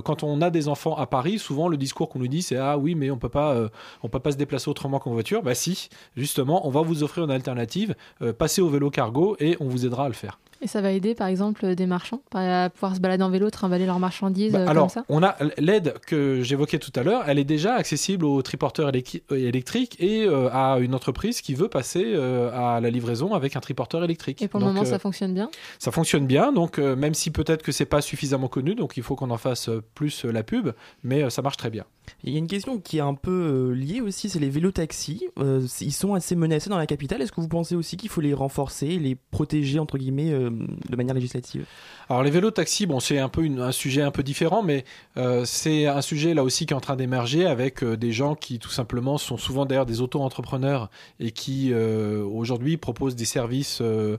[0.00, 2.78] quand on a des enfants à Paris, souvent le discours qu'on nous dit, c'est ah
[2.78, 3.68] oui, mais on peut pas,
[4.02, 5.42] on peut pas se déplacer autrement qu'en voiture.
[5.42, 7.94] Bah si, justement, on va vous offrir une alternative.
[8.38, 10.38] Passez au vélo cargo et on vous aidera à le faire.
[10.62, 13.86] Et ça va aider, par exemple, des marchands à pouvoir se balader en vélo, trimballer
[13.86, 17.24] leurs marchandises Bah, euh, alors, comme ça on a l'aide que j'évoquais tout à l'heure,
[17.26, 21.68] elle est déjà accessible aux triporteurs euh, électriques et euh, à une entreprise qui veut
[21.68, 24.42] passer euh, à la livraison avec un triporteur électrique.
[24.42, 25.50] Et pour le moment, ça fonctionne bien.
[25.78, 29.16] ça fonctionne bien, donc même si peut-être que c'est pas suffisamment connu, donc il faut
[29.16, 30.70] qu'on en fasse plus la pub,
[31.02, 31.84] mais ça marche très bien.
[32.24, 35.28] Il y a une question qui est un peu euh, liée aussi, c'est les vélos-taxis.
[35.38, 37.22] Euh, ils sont assez menacés dans la capitale.
[37.22, 40.96] Est-ce que vous pensez aussi qu'il faut les renforcer, les protéger, entre guillemets, euh, de
[40.96, 41.66] manière législative?
[42.08, 44.84] Alors les vélos taxis, bon c'est un peu un sujet un peu différent, mais
[45.44, 48.70] c'est un sujet là aussi qui est en train d'émerger avec des gens qui tout
[48.70, 50.88] simplement sont souvent d'ailleurs des auto-entrepreneurs
[51.18, 54.18] et qui aujourd'hui proposent des services de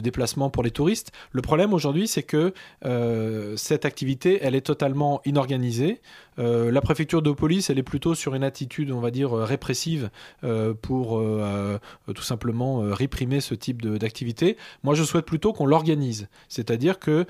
[0.00, 1.12] déplacement pour les touristes.
[1.30, 2.52] Le problème aujourd'hui c'est que
[3.56, 6.00] cette activité elle est totalement inorganisée.
[6.40, 9.44] Euh, la préfecture de police elle est plutôt sur une attitude on va dire euh,
[9.44, 10.10] répressive
[10.42, 11.22] euh, pour
[12.14, 14.56] tout simplement réprimer ce type d'activité.
[14.82, 17.26] Moi je souhaite plutôt qu'on l'organise, c'est-à-dire que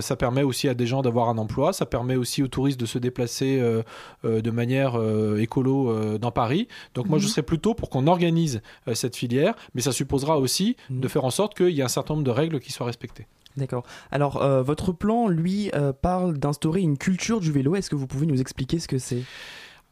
[0.00, 2.86] ça permet aussi à des gens d'avoir un emploi, ça permet aussi aux touristes de
[2.86, 3.60] se déplacer
[4.24, 4.98] de manière
[5.38, 6.68] écolo dans Paris.
[6.94, 7.30] Donc moi je Mhm.
[7.30, 8.60] serais plutôt pour qu'on organise
[8.94, 11.00] cette filière, mais ça supposera aussi Mhm.
[11.00, 13.26] de faire en sorte qu'il y ait un certain nombre de règles qui soient respectées.
[13.60, 13.84] D'accord.
[14.10, 17.76] Alors, euh, votre plan, lui, euh, parle d'instaurer une culture du vélo.
[17.76, 19.22] Est-ce que vous pouvez nous expliquer ce que c'est?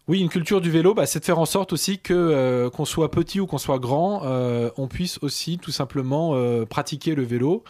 [0.09, 2.87] Oui, une culture du vélo, bah, c'est de faire en sorte aussi que euh, qu'on
[2.87, 7.25] soit petit ou qu'on soit grand, euh, on puisse aussi tout simplement euh, pratiquer le
[7.25, 7.63] vélo.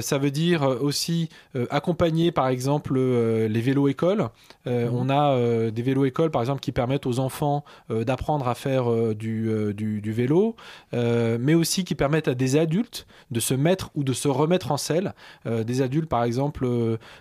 [0.00, 1.28] Ça veut dire aussi
[1.70, 4.28] accompagner par exemple les vélos écoles.
[4.68, 5.36] Euh, On a
[5.72, 8.84] des vélos écoles par exemple qui permettent aux enfants d'apprendre à faire
[9.16, 10.54] du, du, du vélo,
[10.92, 14.76] mais aussi qui permettent à des adultes de se mettre ou de se remettre en
[14.76, 15.14] selle.
[15.44, 16.68] Des adultes par exemple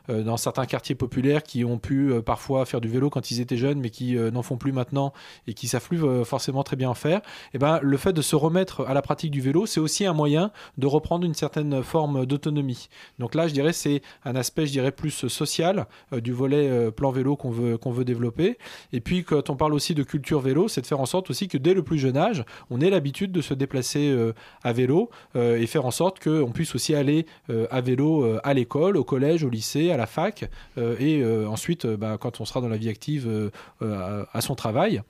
[0.07, 3.79] dans certains quartiers populaires qui ont pu parfois faire du vélo quand ils étaient jeunes,
[3.79, 5.11] mais qui n'en font plus maintenant
[5.47, 7.21] et qui savent euh, forcément très bien en faire.
[7.53, 10.13] Et ben le fait de se remettre à la pratique du vélo, c'est aussi un
[10.13, 12.87] moyen de reprendre une certaine forme d'autonomie.
[13.19, 16.91] Donc là, je dirais c'est un aspect, je dirais plus social euh, du volet euh,
[16.91, 18.57] plan vélo qu'on veut qu'on veut développer.
[18.93, 21.47] Et puis quand on parle aussi de culture vélo, c'est de faire en sorte aussi
[21.47, 24.15] que dès le plus jeune âge, on ait l'habitude de se déplacer
[24.63, 29.03] à vélo et faire en sorte qu'on puisse aussi aller à vélo à l'école, au
[29.03, 32.89] collège, au lycée, à la fac et ensuite bah, quand on sera dans la vie
[32.89, 35.01] active à, à travail.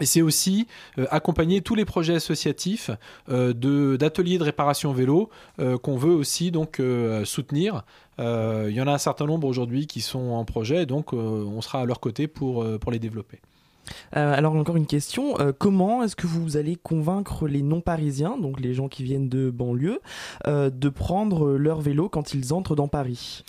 [0.00, 0.66] Et c'est aussi
[0.98, 2.90] euh, accompagner tous les projets associatifs
[3.28, 6.80] euh, d'ateliers de, réparation vélo euh, qu'on veut aussi donc
[7.24, 7.84] soutenir.
[8.18, 11.80] Il y en a un certain nombre aujourd'hui qui sont en projet, donc on sera
[11.80, 13.40] à leur côté pour, pour les développer.
[14.12, 18.88] Alors encore une question, comment est-ce que vous allez convaincre les non-parisiens, donc les gens
[18.88, 20.00] qui viennent de banlieue,
[20.46, 23.42] de prendre leur vélo quand ils entrent dans Paris?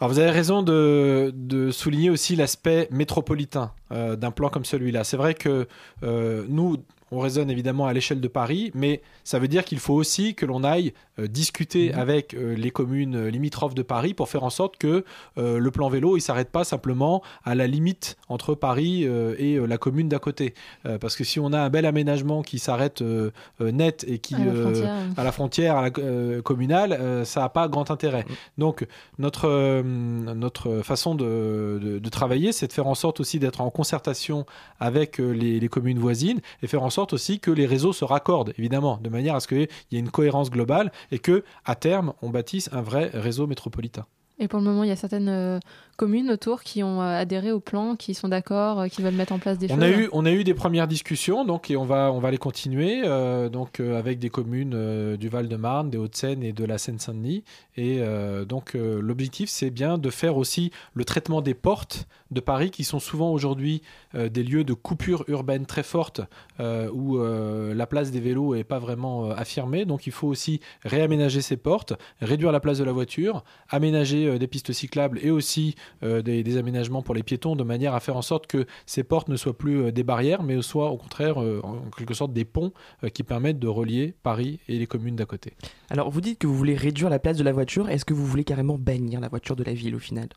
[0.00, 1.32] Alors vous avez raison de,
[1.72, 5.04] souligner aussi l'aspect métropolitain euh, d'un plan comme celui-là.
[5.04, 5.66] C'est vrai que
[6.02, 6.76] euh, nous,
[7.12, 10.44] on raisonne évidemment à l'échelle de Paris, mais ça veut dire qu'il faut aussi que
[10.46, 14.76] l'on aille euh, discuter avec euh, les communes limitrophes de Paris pour faire en sorte
[14.76, 15.04] que
[15.38, 19.04] euh, le plan vélo il s'arrête pas simplement à la limite entre Paris
[19.38, 20.54] et la commune d'à côté.
[21.00, 23.02] Parce que si on a un bel aménagement qui s'arrête
[23.60, 24.94] net et qui À la frontière.
[25.16, 28.24] à la frontière à la, communale, ça n'a pas grand intérêt.
[28.58, 28.86] Donc
[29.18, 33.70] notre, notre façon de, de- de travailler, c'est de faire en sorte aussi d'être en
[33.70, 34.44] concertation
[34.80, 38.52] avec les, les communes voisines et faire en sorte aussi que les réseaux se raccordent,
[38.58, 42.12] évidemment, de manière à ce qu'il y ait une cohérence globale et que à terme,
[42.22, 44.06] on bâtisse un vrai réseau métropolitain.
[44.38, 45.58] Et pour le moment, il y a certaines euh,
[45.96, 49.32] communes autour qui ont euh, adhéré au plan, qui sont d'accord, euh, qui veulent mettre
[49.32, 49.82] en place des On choses.
[49.84, 52.38] a, eu, on a eu des premières discussions, donc, et on va, on va les
[52.38, 56.78] continuer, euh, donc, euh, avec des communes euh, du Val-de-Marne, des Hauts-de-Seine et de la
[56.78, 57.44] Seine-Saint-Denis.
[57.76, 58.00] Et
[58.48, 63.00] donc, l'objectif, c'est bien de faire aussi le traitement des portes de Paris, qui sont
[63.00, 63.82] souvent aujourd'hui
[64.14, 66.22] des lieux de coupure urbaine très forte,
[66.58, 69.84] où la place des vélos n'est pas vraiment affirmée.
[69.84, 74.46] Donc, il faut aussi réaménager ces portes, réduire la place de la voiture, aménager des
[74.46, 78.16] pistes cyclables et aussi euh, des, des aménagements pour les piétons, de manière à faire
[78.16, 81.42] en sorte que ces portes ne soient plus euh, des barrières, mais soient au contraire,
[81.42, 82.72] euh, en quelque sorte, des ponts
[83.12, 85.52] qui permettent de relier Paris et les communes d'à côté.
[85.90, 88.26] Alors vous dites que vous voulez réduire la place de la voiture, est-ce que vous
[88.26, 90.28] voulez carrément bannir la voiture de la ville au final?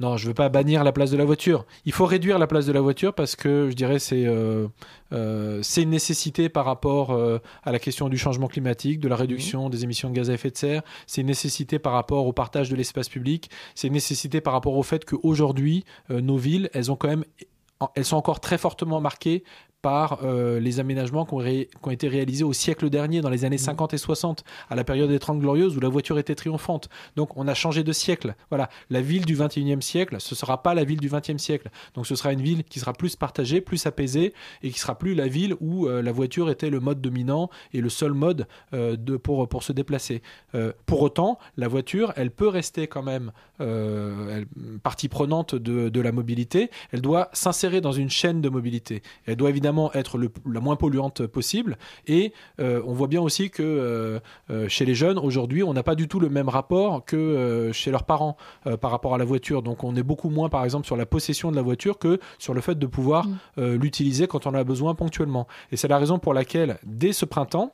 [0.00, 1.66] Non, je ne veux pas bannir la place de la voiture.
[1.84, 4.68] Il faut réduire la place de la voiture parce que je dirais c'est euh,
[5.12, 9.16] euh, c'est une nécessité par rapport euh, à la question du changement climatique, de la
[9.16, 10.82] réduction des émissions de gaz à effet de serre.
[11.08, 13.50] C'est une nécessité par rapport au partage de l'espace public.
[13.74, 17.24] C'est une nécessité par rapport au fait qu'aujourd'hui nos villes, elles ont quand même
[17.94, 19.44] elles sont encore très fortement marquées
[19.82, 23.30] par euh, les aménagements qui ont, ré- qui ont été réalisés au siècle dernier, dans
[23.30, 26.34] les années 50 et 60, à la période des Trente Glorieuses, où la voiture était
[26.34, 26.88] triomphante.
[27.14, 28.34] Donc on a changé de siècle.
[28.50, 31.70] Voilà, la ville du 21e siècle, ce sera pas la ville du 20e siècle.
[31.94, 35.14] Donc ce sera une ville qui sera plus partagée, plus apaisée, et qui sera plus
[35.14, 38.96] la ville où euh, la voiture était le mode dominant et le seul mode euh,
[38.96, 40.22] de, pour, pour se déplacer.
[40.86, 44.46] Pour autant, la voiture, elle peut rester quand même elle-
[44.82, 46.70] partie prenante de, de la mobilité.
[46.90, 49.02] Elle doit s'insérer dans une chaîne de mobilité.
[49.26, 51.76] Elle doit évidemment être le- la moins polluante possible.
[52.06, 55.82] Et euh, on voit bien aussi que euh, euh, chez les jeunes, aujourd'hui, on n'a
[55.82, 58.36] pas du tout le même rapport que euh, chez leurs parents
[58.80, 59.62] par rapport à la voiture.
[59.62, 62.54] Donc on est beaucoup moins, par exemple, sur la possession de la voiture que sur
[62.54, 63.26] le fait de pouvoir
[63.56, 63.62] Mm.
[63.74, 65.46] l'utiliser quand on en a besoin ponctuellement.
[65.72, 67.72] Et c'est la raison pour laquelle, dès ce printemps,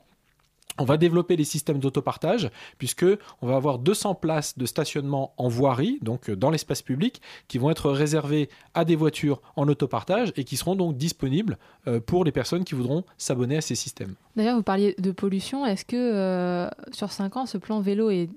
[0.77, 3.05] on va développer les systèmes d'autopartage puisque
[3.41, 7.57] on va avoir 200 places de stationnement en voirie, donc euh, dans l'espace public, qui
[7.57, 11.57] vont être réservées à des voitures en autopartage et qui seront donc disponibles
[11.87, 14.15] euh, pour les personnes qui voudront s'abonner à ces systèmes.
[14.35, 15.65] D'ailleurs, vous parliez de pollution.
[15.65, 18.29] Est-ce que euh, sur 5 ans, ce plan vélo est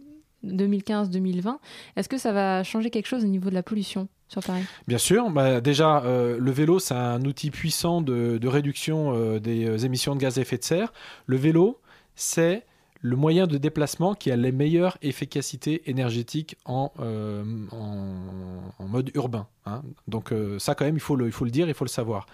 [0.44, 1.57] 2015-2020,
[1.96, 4.62] est-ce que ça va changer quelque chose au niveau de la pollution sur Paris?
[4.87, 9.40] Bien sûr, bah, déjà, euh, le vélo, c'est un outil puissant de, de réduction euh,
[9.40, 10.92] des émissions de gaz à effet de serre.
[11.27, 11.81] Le vélo,
[12.19, 12.65] c'est
[13.01, 17.45] le moyen de déplacement qui a les meilleures efficacités énergétiques en, euh,
[18.81, 19.47] mode urbain.
[19.67, 19.83] hein.
[20.09, 22.27] Donc euh, ça quand même, il faut le dire, il faut le savoir.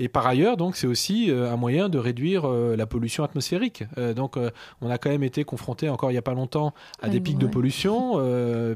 [0.00, 3.84] Et par ailleurs, donc c'est aussi euh, un moyen de réduire euh, la pollution atmosphérique.
[3.96, 4.36] Euh, donc
[4.80, 7.38] on a quand même été confronté encore il n'y a pas longtemps à des pics
[7.38, 8.18] de pollution,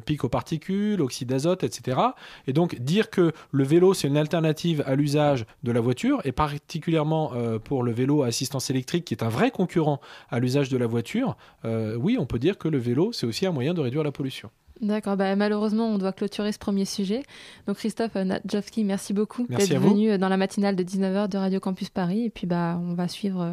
[0.04, 1.98] pics aux particules, oxyde d'azote, etc.
[2.46, 6.32] Et donc dire que le vélo c'est une alternative à l'usage de la voiture, et
[6.32, 7.32] particulièrement
[7.64, 10.86] pour le vélo à assistance électrique qui est un vrai concurrent à l'usage de la
[10.86, 14.12] voiture, oui, on peut dire que le vélo c'est aussi un moyen de réduire la
[14.12, 14.50] pollution.
[14.82, 17.22] D'accord, bah, malheureusement, on doit clôturer ce premier sujet.
[17.68, 21.38] Donc, Christophe euh, Nadjovski, merci beaucoup d'être venu euh, dans la matinale de 19h de
[21.38, 22.24] Radio Campus Paris.
[22.24, 23.52] Et puis, bah, on va suivre euh,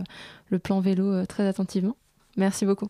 [0.49, 1.95] le plan vélo très attentivement.
[2.35, 2.87] Merci beaucoup.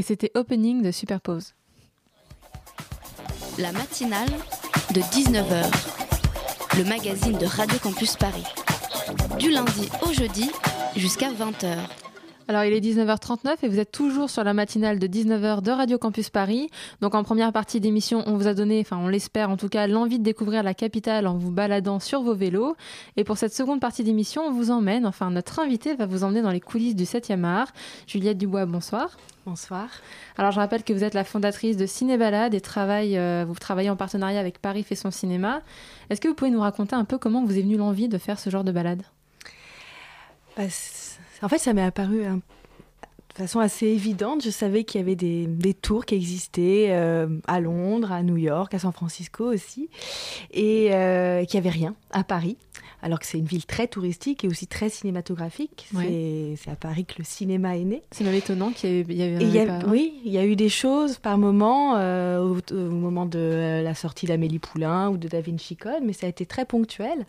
[0.00, 1.52] Et c'était Opening de Superpose.
[3.58, 4.30] La matinale
[4.94, 5.70] de 19h,
[6.78, 8.46] le magazine de Radio Campus Paris.
[9.38, 10.50] Du lundi au jeudi
[10.96, 11.76] jusqu'à 20h.
[12.50, 15.98] Alors il est 19h39 et vous êtes toujours sur la matinale de 19h de Radio
[15.98, 16.68] Campus Paris.
[17.00, 19.86] Donc en première partie d'émission, on vous a donné, enfin on l'espère en tout cas,
[19.86, 22.74] l'envie de découvrir la capitale en vous baladant sur vos vélos.
[23.16, 26.42] Et pour cette seconde partie d'émission, on vous emmène, enfin notre invité va vous emmener
[26.42, 27.68] dans les coulisses du 7e art.
[28.08, 29.16] Juliette Dubois, bonsoir.
[29.46, 29.88] Bonsoir.
[30.36, 33.54] Alors je rappelle que vous êtes la fondatrice de Ciné Balade et travaille, euh, vous
[33.54, 35.62] travaillez en partenariat avec Paris fait son cinéma.
[36.10, 38.40] Est-ce que vous pouvez nous raconter un peu comment vous est venue l'envie de faire
[38.40, 39.04] ce genre de balade?
[40.56, 40.64] Bah,
[41.42, 44.42] en fait, ça m'est apparu un, de façon assez évidente.
[44.44, 48.36] Je savais qu'il y avait des, des tours qui existaient euh, à Londres, à New
[48.36, 49.88] York, à San Francisco aussi,
[50.52, 52.56] et euh, qu'il n'y avait rien à Paris.
[53.02, 55.88] Alors que c'est une ville très touristique et aussi très cinématographique.
[55.94, 56.54] Ouais.
[56.56, 58.02] C'est à Paris que le cinéma est né.
[58.10, 60.56] C'est même étonnant qu'il y ait, y avait y pas- oui, il y a eu
[60.56, 65.16] des choses par moment, euh, au, au moment de euh, la sortie d'Amélie Poulain ou
[65.16, 67.26] de Da Vinci Code, mais ça a été très ponctuel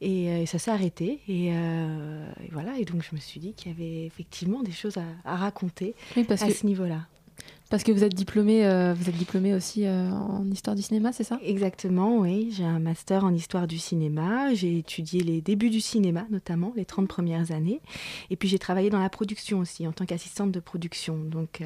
[0.00, 1.20] et, euh, et ça s'est arrêté.
[1.28, 4.72] Et, euh, et voilà, et donc je me suis dit qu'il y avait effectivement des
[4.72, 7.06] choses à, à raconter Oui, parce à que, ce niveau-là.
[7.70, 11.12] Parce que vous êtes diplômé, euh, vous êtes diplômé aussi euh, en histoire du cinéma,
[11.12, 11.38] c'est ça?
[11.42, 12.52] Exactement, oui.
[12.52, 14.52] J'ai un master en histoire du cinéma.
[14.54, 17.80] J'ai étudié les débuts du cinéma, notamment les 30 premières années.
[18.28, 21.16] Et puis j'ai travaillé dans la production aussi, en tant qu'assistante de production.
[21.16, 21.62] Donc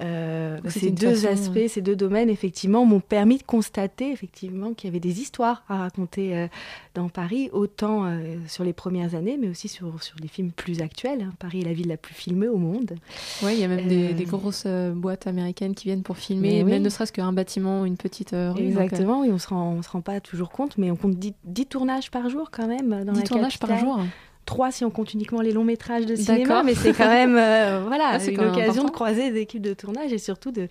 [0.00, 4.72] euh, ces deux façon, aspects, euh, ces deux domaines, effectivement, m'ont permis de constater effectivement
[4.74, 6.46] qu'il y avait des histoires à raconter euh,
[6.94, 10.80] dans Paris, autant euh, sur les premières années, mais aussi sur, sur les films plus
[10.80, 11.22] actuels.
[11.22, 11.32] hein.
[11.38, 12.94] Paris est la ville la plus filmée au monde.
[13.42, 16.70] Oui, il y a même des, des grosses boîtes américaines qui viennent pour filmer, oui.
[16.70, 18.36] même ne serait-ce qu'un bâtiment, une petite rue.
[18.38, 21.66] donc, Exactement, oui, on on se rend pas toujours compte, mais on compte 10, 10
[21.66, 24.00] tournages par jour quand même dans 10 la tournages par jour.
[24.46, 27.82] Trois si on compte uniquement les longs métrages de cinéma, mais c'est quand même euh,
[27.86, 30.62] voilà, Ah, une occasion de croiser des équipes de tournage et surtout de,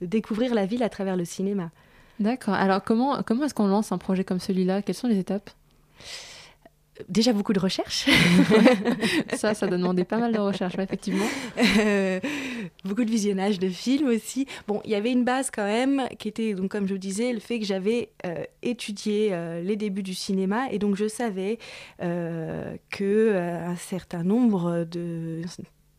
[0.00, 1.70] de découvrir la ville à travers le cinéma.
[2.20, 2.54] D'accord.
[2.54, 4.82] Alors comment, comment est-ce qu'on lance un projet comme celui-là?
[4.82, 5.50] Quelles sont les étapes?
[7.08, 8.08] Déjà beaucoup de recherches,
[9.34, 11.26] Ça, ça doit demander pas mal de recherche, ouais, effectivement.
[11.80, 12.20] Euh,
[12.84, 14.46] beaucoup de visionnage de films aussi.
[14.68, 17.32] Bon, il y avait une base quand même qui était, donc comme je vous disais,
[17.32, 21.58] le fait que j'avais euh, étudié euh, les débuts du cinéma et donc je savais
[21.98, 25.42] que un certain nombre de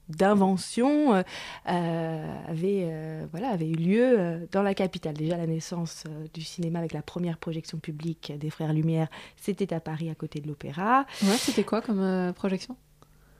[0.09, 1.23] d'inventions euh,
[1.69, 5.15] euh, avaient, euh, voilà, avaient eu lieu dans la capitale.
[5.15, 6.03] Déjà, la naissance
[6.33, 10.39] du cinéma avec la première projection publique des Frères Lumière, c'était à Paris, à côté
[10.39, 11.05] de l'Opéra.
[11.23, 12.75] Ouais, c'était quoi comme projection?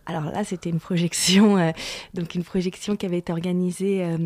[0.07, 1.71] Alors là, c'était une projection, euh,
[2.13, 4.17] donc une projection qui avait été organisée euh,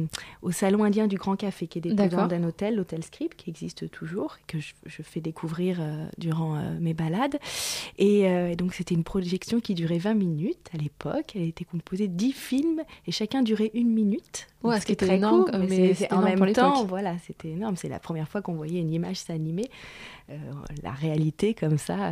[0.42, 3.90] au Salon indien du Grand Café, qui est dépendant d'un hôtel, l'hôtel Script, qui existe
[3.90, 7.38] toujours, que je, je fais découvrir euh, durant mes balades.
[7.98, 11.34] Et donc, c'était une projection qui durait 20 minutes à l'époque.
[11.36, 14.48] Elle était composée de 10 films et chacun durait une minute.
[14.64, 17.76] Ouais, ce qui c'était était énorme, court, mais en même temps, voilà, c'était énorme.
[17.76, 19.70] C'est la première fois qu'on voyait une image s'animer,
[20.84, 22.12] la réalité comme ça,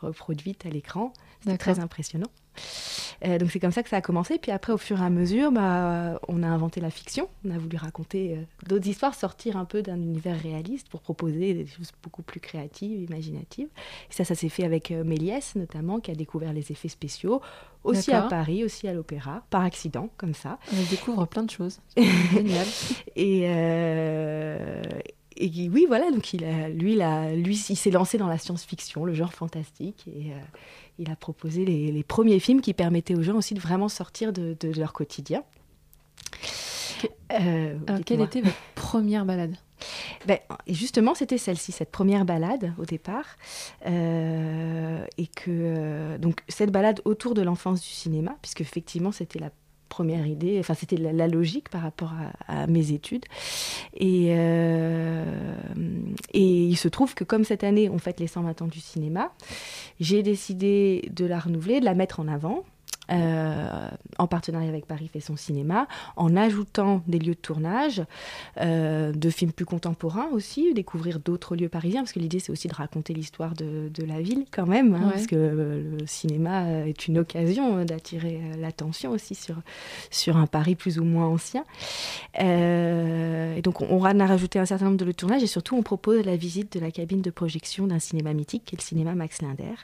[0.00, 1.12] reproduite à l'écran.
[1.40, 2.28] C'était très impressionnant.
[3.24, 4.38] Euh, donc c'est comme ça que ça a commencé.
[4.38, 7.28] Puis après, au fur et à mesure, bah, on a inventé la fiction.
[7.44, 11.54] On a voulu raconter euh, d'autres histoires, sortir un peu d'un univers réaliste pour proposer
[11.54, 13.68] des choses beaucoup plus créatives, imaginatives.
[14.10, 17.40] Et ça, ça s'est fait avec euh, Méliès notamment, qui a découvert les effets spéciaux,
[17.84, 18.22] aussi à.
[18.22, 20.58] Paris, aussi à l'opéra, par accident, comme ça.
[20.72, 21.80] On découvre plein de choses.
[21.96, 22.66] Génial.
[23.16, 24.82] Et, euh,
[25.40, 29.04] oui, voilà, donc il a, lui, il, a- lui, il s'est lancé dans la science-fiction,
[29.04, 30.38] le genre fantastique, et euh,
[30.98, 34.32] il a proposé les, les premiers films qui permettaient aux gens aussi de vraiment sortir
[34.32, 35.42] de, de leur quotidien.
[37.32, 39.54] Euh, Alors, quelle était votre première balade
[40.26, 43.36] Ben, justement, c'était celle-ci, cette première balade au départ.
[43.86, 49.38] Euh, et que, euh, donc, cette balade autour de l'enfance du cinéma, puisque effectivement, c'était
[49.38, 49.50] la
[49.88, 52.12] première idée, enfin, c'était la, la logique par rapport
[52.46, 53.24] à, mes études.
[53.94, 55.54] Et, euh,
[56.32, 59.32] et il se trouve que, comme cette année, on fête les 120 ans du cinéma,
[60.00, 62.64] j'ai décidé de la renouveler, de la mettre en avant.
[63.10, 63.88] Euh,
[64.18, 65.86] en partenariat avec Paris fait son cinéma,
[66.16, 68.02] en ajoutant des lieux de tournage,
[68.60, 72.68] euh, de films plus contemporains aussi, découvrir d'autres lieux parisiens, parce que l'idée c'est aussi
[72.68, 75.12] de raconter l'histoire de, de la ville quand même, hein, Ouais.
[75.12, 79.56] parce que euh, le cinéma est une occasion d'attirer l'attention aussi sur,
[80.10, 81.64] sur un Paris plus ou moins ancien.
[82.40, 85.46] Euh, et donc on, on a rajouté un certain nombre de lieux de tournage et
[85.46, 88.78] surtout on propose la visite de la cabine de projection d'un cinéma mythique qui est
[88.78, 89.74] le cinéma Max Linder.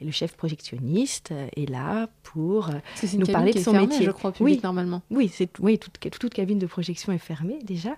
[0.00, 4.06] Et le chef projectionniste est là pour pour euh, nous parler de son fermée, métier.
[4.06, 4.60] je crois, public Oui.
[4.62, 5.02] normalement.
[5.10, 7.96] Oui, c'est oui, toute, toute cabine de projection est fermée déjà.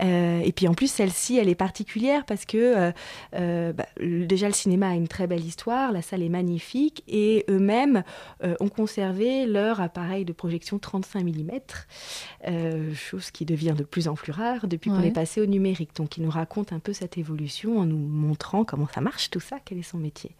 [0.00, 2.92] Euh, et puis en plus, celle-ci, elle est particulière parce que
[3.34, 7.44] euh, bah, déjà le cinéma a une très belle histoire, la salle est magnifique et
[7.50, 8.04] eux-mêmes
[8.44, 14.14] euh, ont conservé leur appareil de projection 35 mm, chose qui devient de plus en
[14.14, 15.96] plus rare depuis qu'on est passé au numérique.
[15.96, 19.40] Donc, il nous raconte un peu cette évolution en nous montrant comment ça marche tout
[19.40, 20.30] ça, quel est son métier.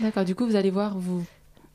[0.00, 1.24] D'accord, du coup, vous allez voir, vous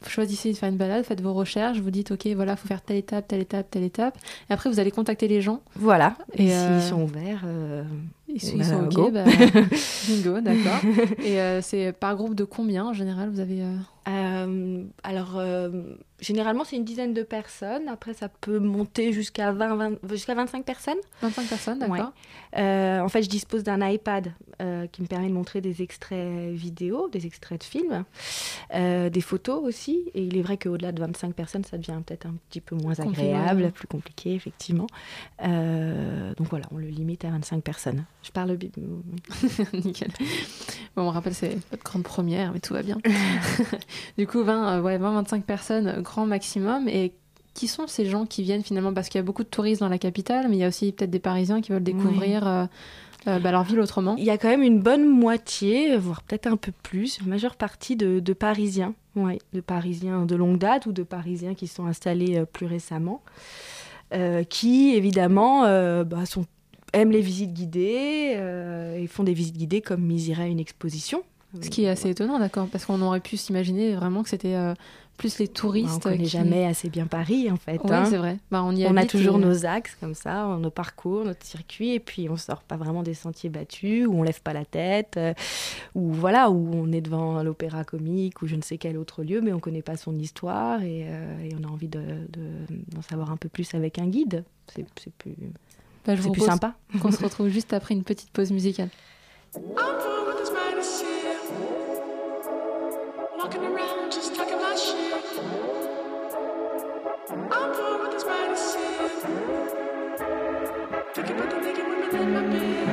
[0.05, 2.97] choisissez de faire une balade, faites vos recherches, vous dites, ok, voilà, faut faire telle
[2.97, 4.17] étape, telle étape, telle étape.
[4.49, 5.61] Et après, vous allez contacter les gens.
[5.75, 6.15] Voilà.
[6.33, 7.83] Et, Et, s'ils euh, sont ouverts, euh,
[8.27, 9.11] Ils, bah, ils sont ok, go.
[9.11, 9.23] bah,
[10.07, 10.81] bingo, d'accord.
[11.23, 13.61] Et euh, c'est par groupe de combien en général Vous avez.
[13.61, 13.75] euh,
[14.09, 15.69] Euh, alors, euh,
[16.19, 17.87] généralement, c'est une dizaine de personnes.
[17.89, 20.97] Après, ça peut monter jusqu'à 20, 20 jusqu'à 25 personnes.
[21.21, 21.95] 25 personnes, d'accord.
[22.53, 22.59] Ouais.
[22.61, 26.51] Euh, en fait, je dispose d'un iPad euh, qui me permet de montrer des extraits
[26.53, 28.03] vidéo, des extraits de films,
[28.73, 30.09] euh, des photos aussi.
[30.13, 32.97] Et il est vrai qu'au-delà de 25 personnes, ça devient peut-être un petit peu moins
[32.99, 34.87] agréable, plus compliqué, effectivement.
[35.43, 38.05] Euh, donc voilà, on le limite à 25 personnes.
[38.23, 38.55] Je parle...
[38.57, 38.71] bi-
[39.85, 40.11] Nickel.
[40.95, 42.97] Bon, on rappelle, c'est votre grande première, mais tout va bien.
[44.17, 46.87] du coup, 20, euh, ouais, 20-25 personnes, euh, grand maximum.
[46.89, 47.13] Et
[47.53, 48.93] qui sont ces gens qui viennent finalement?
[48.93, 50.91] Parce qu'il y a beaucoup de touristes dans la capitale, mais il y a aussi
[50.91, 52.65] peut-être des Parisiens qui veulent découvrir euh,
[53.27, 54.15] euh, bah, leur ville autrement.
[54.17, 57.55] Il y a quand même une bonne moitié, voire peut-être un peu plus, une majeure
[57.55, 61.85] partie de, de Parisiens, ouais, de Parisiens de longue date ou de Parisiens qui sont
[61.85, 63.21] installés euh, plus récemment,
[64.13, 65.63] euh, qui évidemment
[66.03, 66.45] bah, sont,
[66.93, 70.59] aiment les visites guidées euh, et font des visites guidées comme ils iraient à une
[70.59, 71.23] exposition.
[71.61, 74.73] Ce qui est assez étonnant, d'accord Parce qu'on aurait pu s'imaginer vraiment que c'était euh,
[75.17, 75.87] plus les touristes.
[75.87, 77.81] Bah, on connaît qui- jamais assez bien Paris en fait.
[77.83, 78.05] Ouais, hein.
[78.05, 78.37] c'est vrai.
[78.51, 81.93] Bah, on y On a toujours et- nos axes comme ça, nos parcours, notre circuit,
[81.93, 85.15] et puis on sort pas vraiment des sentiers battus, où on lève pas la tête,
[85.17, 85.33] euh,
[85.95, 89.39] ou voilà, où on est devant l'opéra comique ou je ne sais quel autre lieu,
[89.41, 93.01] mais on connaît pas son histoire et, euh, et on a envie de- de- d'en
[93.01, 94.43] savoir un peu plus avec un guide.
[94.75, 94.85] C'est
[95.17, 95.33] plus,
[96.07, 96.73] Bah, je c'est vous plus sympa.
[97.01, 98.89] Qu'on se retrouve juste après une petite pause musicale.
[103.37, 105.13] Walking around just talking my shit.
[107.29, 109.17] I'm bored with this medicine.
[111.13, 112.87] Thinking about the naked women in my bed.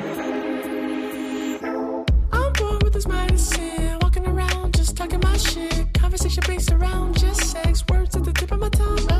[2.33, 3.99] I'm bored with this medicine.
[4.03, 5.93] Walking around just talking my shit.
[5.95, 7.85] Conversation based around just sex.
[7.91, 9.14] Words at the tip of my tongue.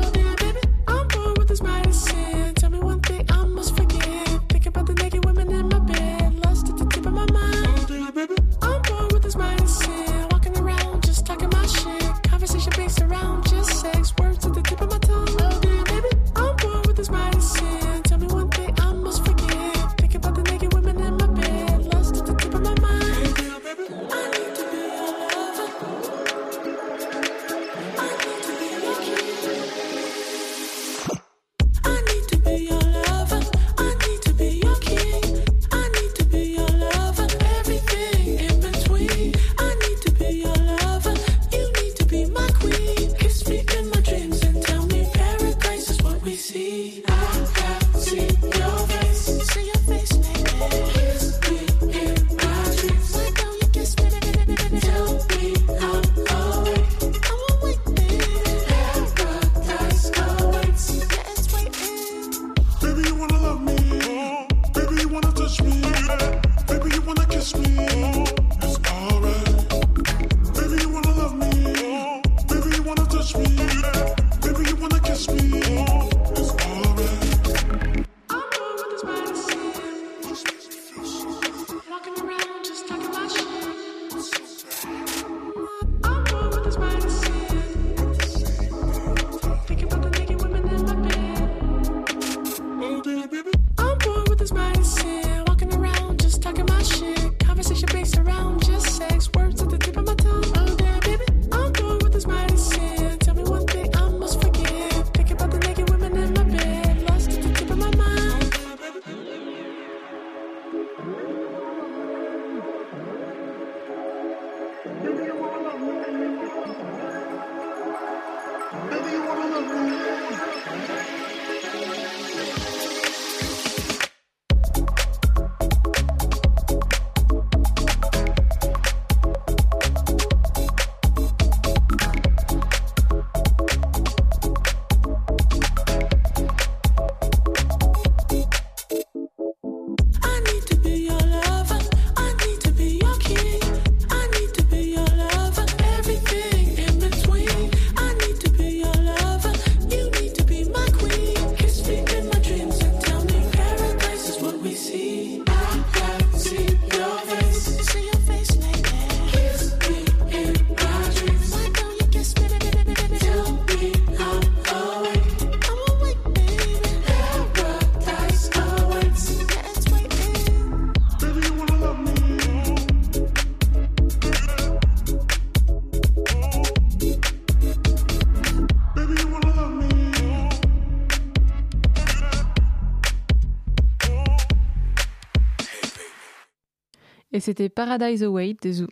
[187.35, 188.87] Et c'était Paradise Away de Zoo.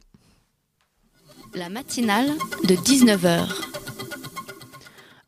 [1.53, 2.27] La matinale
[2.65, 3.72] de 19h.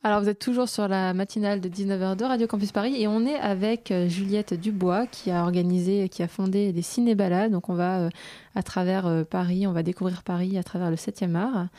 [0.06, 3.26] Alors vous êtes toujours sur la matinale de 19h de Radio Campus Paris et on
[3.26, 7.52] est avec euh, Juliette Dubois qui a organisé, qui a fondé des ciné-balades.
[7.52, 8.10] Donc on va euh,
[8.54, 11.70] à travers euh, Paris, on va découvrir Paris à travers le 7e art.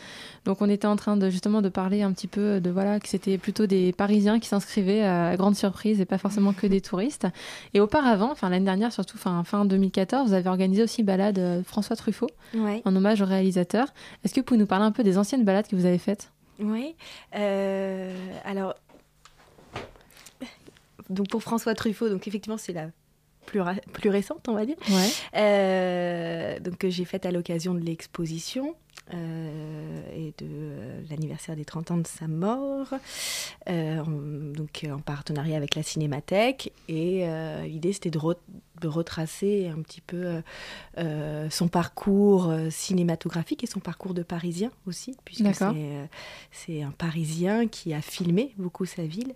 [0.45, 3.07] Donc on était en train de justement de parler un petit peu de voilà que
[3.09, 7.29] c'était plutôt des Parisiens qui s'inscrivaient à grande surprise et pas forcément que des touristes.
[7.75, 11.95] Et auparavant, enfin l'année dernière surtout, fin, fin 2014, vous avez organisé aussi balade François
[11.95, 12.83] Truffaut Ouais.
[12.85, 13.87] en hommage au réalisateur.
[14.25, 16.33] Est-ce que vous pouvez nous parler un peu des anciennes balades que vous avez faites?
[16.59, 16.95] Oui.
[17.35, 18.75] euh, alors,
[21.11, 22.89] donc pour François Truffaut, donc effectivement, c'est la
[23.47, 23.61] plus,
[24.11, 24.77] récente, on va dire.
[24.91, 25.11] Ouais.
[25.37, 31.65] Euh, donc que j'ai faite à l'occasion de l'exposition euh, et de euh, l'anniversaire des
[31.65, 32.95] 30 ans de sa mort,
[33.69, 36.73] euh, en- donc euh, en partenariat avec la Cinémathèque.
[36.89, 38.37] Et euh, l'idée c'était de, re-
[38.81, 40.41] de retracer un petit peu euh,
[40.99, 45.43] euh, son parcours euh, cinématographique et son parcours de Parisien aussi, puisque
[46.51, 49.35] c'est euh, un Parisien qui a filmé beaucoup sa ville,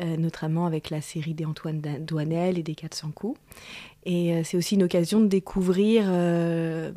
[0.00, 3.38] euh, notamment avec la série des Antoine Douanel et des 400 coups.
[4.06, 6.92] Et euh, c'est aussi une occasion de découvrir euh,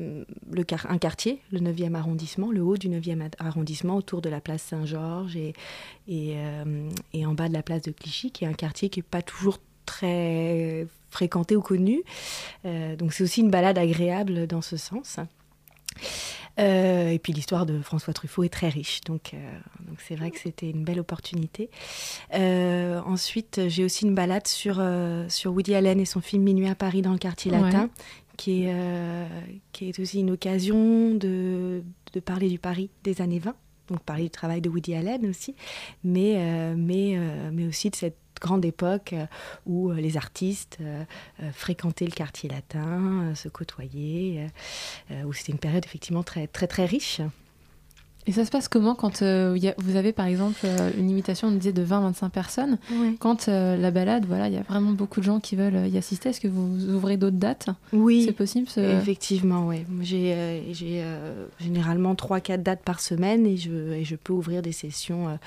[0.90, 4.62] un quartier, le 9e arrondissement, le haut du 9e ad- arrondissement, autour de la place
[4.62, 9.00] Saint-Georges euh, et en bas de la place de Clichy, qui est un quartier qui
[9.00, 12.04] n'est pas toujours très fréquenté ou connu.
[12.66, 15.18] Donc c'est aussi une balade agréable dans ce sens.
[16.60, 19.38] Euh, et puis l'histoire de François Truffaut est très riche, donc euh,
[19.88, 21.70] donc c'est vrai que c'était une belle opportunité.
[22.34, 24.84] Euh, ensuite, j'ai aussi une balade sur,
[25.30, 27.62] sur Woody Allen et son film Minuit à Paris dans le quartier Ouais.
[27.62, 27.90] latin,
[28.38, 28.76] qui, est,
[29.72, 31.84] qui est aussi une occasion de,
[32.14, 33.56] de parler du Paris des années 20,
[33.90, 35.56] donc parler du travail de Woody Allen aussi,
[36.04, 39.26] mais, euh, mais, euh, mais aussi de cette grande époque euh,
[39.66, 41.04] où euh, les artistes euh,
[41.54, 44.48] fréquentaient le quartier latin, se côtoyaient,
[45.26, 47.22] où c'était une période effectivement très très très riche.
[48.30, 51.48] Et ça se passe comment quand euh, a- vous avez par exemple euh, une invitation,
[51.48, 52.78] on disait de 20-25 personnes
[53.20, 55.98] Quand euh, la balade, voilà, il y a vraiment beaucoup de gens qui veulent y
[55.98, 56.28] assister.
[56.30, 57.70] Est-ce que vous ouvrez d'autres dates?
[57.94, 59.86] Oui, C'est possible ce- Effectivement, oui.
[60.02, 61.06] J'ai
[61.62, 65.40] généralement 3-4 dates par semaine et je, et je peux ouvrir des sessions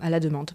[0.00, 0.50] à la demande.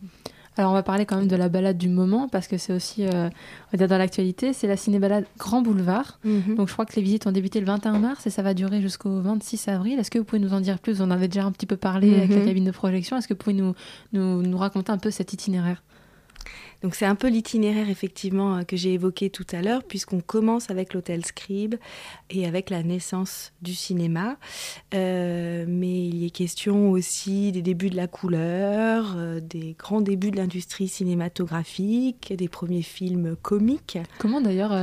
[0.57, 3.05] Alors on va parler quand même de la balade du moment parce que c'est aussi,
[3.05, 6.19] euh, on va dire dans l'actualité, c'est la ciné-balade Grand Boulevard.
[6.23, 6.55] Mhm.
[6.55, 8.81] Donc je crois que les visites ont débuté le 21 mars et ça va durer
[8.81, 9.99] jusqu'au 26 avril.
[9.99, 10.93] Est-ce que vous pouvez nous en dire plus?
[10.93, 12.45] Vous en avez déjà un petit peu parlé avec la Mhm.
[12.45, 13.17] cabine de projection.
[13.17, 13.73] Est-ce que vous pouvez nous,
[14.13, 15.83] nous, nous raconter un peu cet itinéraire?
[16.85, 20.69] Donc c'est un peu l'itinéraire effectivement euh, que j'ai évoqué tout à l'heure, puisqu'on commence
[20.69, 21.73] avec l'hôtel Scribe
[22.29, 24.37] et avec la naissance du cinéma.
[24.93, 30.01] Euh, mais il y est question aussi des débuts de la couleur, euh, des grands
[30.01, 33.97] débuts de l'industrie cinématographique, des premiers films comiques.
[34.19, 34.73] Comment d'ailleurs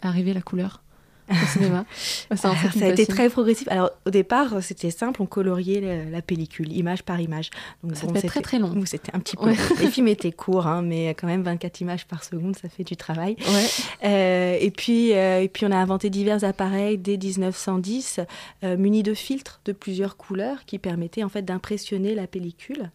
[0.00, 0.82] arriver la couleur?
[1.30, 1.84] Au cinéma
[2.34, 2.50] Ça
[2.82, 3.68] a été très progressif.
[3.68, 7.50] Alors au départ, c'était simple, on coloriait la, la pellicule, image par image.
[7.82, 8.74] Donc, Ça être très, très long.
[8.86, 9.46] C'était un petit peu.
[9.46, 9.56] Ouais.
[9.80, 12.96] Les films étaient courts, hein, mais quand même 24 images par seconde, ça fait du
[12.96, 13.36] travail.
[13.40, 13.66] Ouais.
[14.04, 18.20] Euh, et, puis, euh, et puis on a inventé divers appareils dès 1910,
[18.64, 22.90] euh, munis de filtres de plusieurs couleurs qui permettaient en fait d'impressionner la pellicule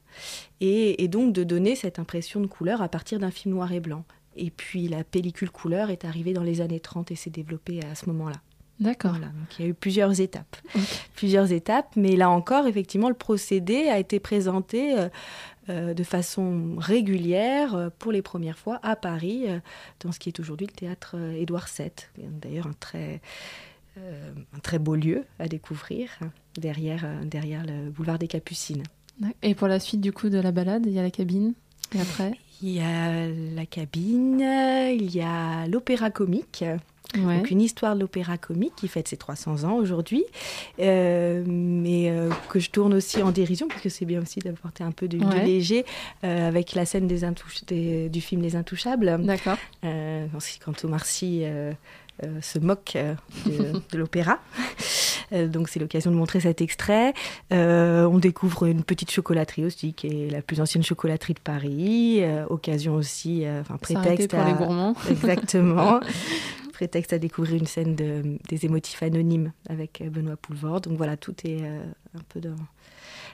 [0.61, 3.79] et, et donc de donner cette impression de couleur à partir d'un film noir et
[3.79, 4.03] blanc.
[4.35, 7.95] Et puis la pellicule couleur est arrivée dans les années 30 et s'est développée à
[7.95, 8.37] ce moment-là.
[8.79, 9.11] D'accord.
[9.11, 10.57] Voilà, donc il y a eu plusieurs étapes.
[11.15, 15.09] Plusieurs étapes, mais là encore, effectivement, le procédé a été présenté euh,
[15.69, 19.45] euh, de façon régulière euh, pour les premières fois à Paris,
[19.99, 21.91] dans ce qui est aujourd'hui le théâtre Édouard VII.
[22.17, 23.21] D'ailleurs, un très,
[23.99, 28.81] euh, un très beau lieu à découvrir, hein, derrière, euh, derrière le boulevard des Capucines.
[29.43, 31.53] Et pour la suite du coup de la balade, il y a la cabine.
[31.93, 32.33] Et après?
[32.61, 36.63] Il y a la cabine, il y a l'opéra comique.
[37.15, 37.37] Ouais.
[37.37, 40.23] Donc une histoire de l'opéra comique qui fête ses 300 ans aujourd'hui,
[40.79, 44.83] euh, mais euh, que je tourne aussi en dérision, parce que c'est bien aussi d'apporter
[44.83, 45.45] un peu de, de Ouais.
[45.45, 45.85] léger
[46.23, 47.23] euh, avec la scène des
[47.67, 49.17] des- du film Les Intouchables.
[49.23, 49.57] D'accord.
[49.83, 50.25] Euh,
[50.63, 51.43] quand Omar Sy
[52.23, 53.15] euh, se moque euh,
[53.45, 54.39] de, de l'opéra.
[55.31, 57.13] Euh, donc c'est l'occasion de montrer cet extrait.
[57.51, 62.23] On découvre une petite chocolaterie aussi, qui est la plus ancienne chocolaterie de Paris.
[62.49, 64.45] Occasion aussi, enfin prétexte pour à...
[64.45, 64.95] les gourmands.
[65.09, 65.99] Exactement.
[66.73, 70.81] prétexte à découvrir une scène de, des émotifs anonymes avec Benoît Poulvord.
[70.81, 72.55] Donc voilà, tout est un peu dans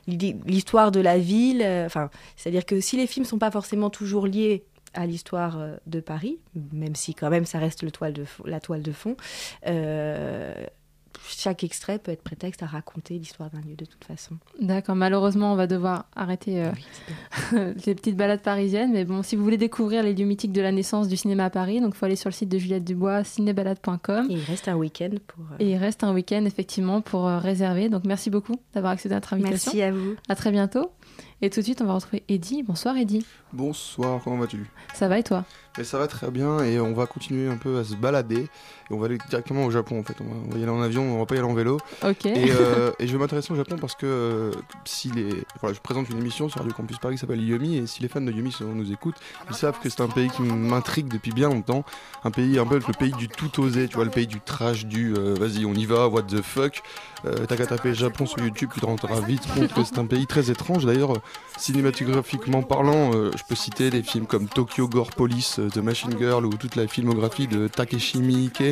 [0.07, 1.61] l'histoire de la ville.
[1.85, 4.63] Enfin, c'est-à-dire que si les films sont pas forcément toujours liés
[4.93, 6.39] à l'histoire euh, de Paris,
[6.73, 9.15] même si quand même ça reste le toile de la toile de fond,
[9.67, 10.53] euh,
[11.27, 14.35] chaque extrait peut être prétexte à raconter l'histoire d'un lieu de toute façon.
[14.61, 16.71] D'accord, malheureusement, on va devoir arrêter euh,
[17.85, 18.93] les petites balades parisiennes.
[18.93, 21.49] Mais bon, si vous voulez découvrir les lieux mythiques de la naissance du cinéma à
[21.49, 24.27] Paris, donc il faut aller sur le site de Juliette Dubois, cinébalade.com.
[24.29, 25.43] Et il reste un week-end pour.
[25.51, 27.89] euh, Et il reste un week-end, effectivement, pour réserver.
[27.89, 29.71] Donc merci beaucoup d'avoir accédé à notre invitation.
[29.73, 30.15] Merci à vous.
[30.29, 30.91] À très bientôt.
[31.41, 32.63] Et tout de suite, on va retrouver Eddy.
[32.63, 33.25] Bonsoir, Eddy.
[33.53, 34.69] Bonsoir, comment vas-tu?
[34.93, 35.45] Ça va et toi?
[35.79, 38.49] Mais ça va très bien et on va continuer un peu à se balader
[38.89, 40.17] et on va aller directement au Japon en fait.
[40.19, 41.79] On va, on va y aller en avion, on va pas y aller en vélo.
[42.03, 42.25] Ok.
[42.25, 44.51] Et, euh, et je vais m'intéresser au Japon parce que euh,
[44.83, 45.29] si les,
[45.61, 48.09] voilà, je présente une émission sur Radio Campus Paris qui s'appelle Yumi et si les
[48.09, 49.15] fans de Yumi nous écoutent,
[49.49, 51.85] ils savent que c'est un pays qui m'intrigue depuis bien longtemps.
[52.25, 54.85] Un pays un peu le pays du tout osé, tu vois, le pays du trash,
[54.85, 56.81] du euh, vas-y on y va, what the fuck.
[57.23, 60.25] T'as qu'à taper Japon sur YouTube, tu te rendras vite compte que c'est un pays
[60.25, 60.85] très étrange.
[60.85, 61.13] D'ailleurs,
[61.57, 66.45] cinématographiquement parlant, je peux citer des films comme Tokyo Gore Police, euh, The Machine Girl
[66.45, 68.63] ou toute la filmographie de Takeshi Miike.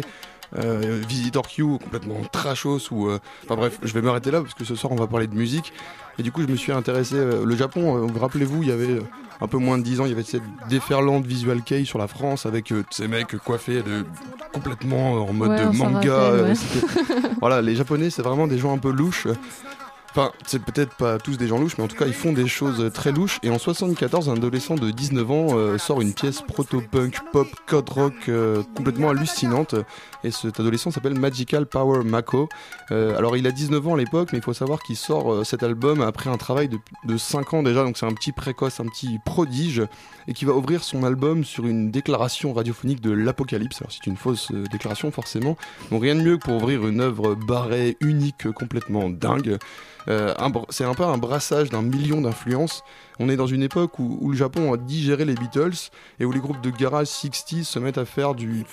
[0.58, 4.64] Euh, Visitor Q complètement trashos ou euh, enfin bref je vais m'arrêter là parce que
[4.64, 5.74] ce soir on va parler de musique
[6.18, 8.98] et du coup je me suis intéressé euh, le Japon rappelez-vous il y avait
[9.42, 12.08] un peu moins de 10 ans il y avait cette déferlante visual kei sur la
[12.08, 14.06] France avec ces mecs coiffés de
[14.54, 16.56] complètement en mode Ouais, de manga rappelle, ouais.
[16.56, 19.28] c'était- voilà les japonais c'est vraiment des gens un peu louches
[20.18, 22.48] Enfin, c'est peut-être pas tous des gens louches, mais en tout cas, ils font des
[22.48, 23.38] choses très louches.
[23.44, 27.88] Et en 74, un adolescent de 19 ans euh, sort une pièce proto-punk, pop, code
[27.88, 29.76] rock euh, complètement hallucinante.
[30.24, 32.50] Et cet adolescent s'appelle Magical Power Mako.
[32.90, 35.62] Euh, alors, il a 19 ans à l'époque, mais il faut savoir qu'il sort cet
[35.62, 37.84] album après un travail de, de 5 ans déjà.
[37.84, 39.84] Donc, c'est un petit précoce, un petit prodige.
[40.28, 43.84] Et qui va ouvrir son album sur une déclaration radiophonique de l'apocalypse.
[43.84, 45.58] Alors, c'est une fausse déclaration, forcément.
[45.92, 49.60] Donc, rien de mieux que pour ouvrir une œuvre barrée, unique, complètement dingue.
[50.10, 50.34] Euh,
[50.70, 52.84] c'est un peu un brassage d'un million d'influences.
[53.20, 55.90] On est dans une époque où, le Japon a digéré les Beatles
[56.20, 58.66] et où les groupes de garage 60 se mettent à faire du,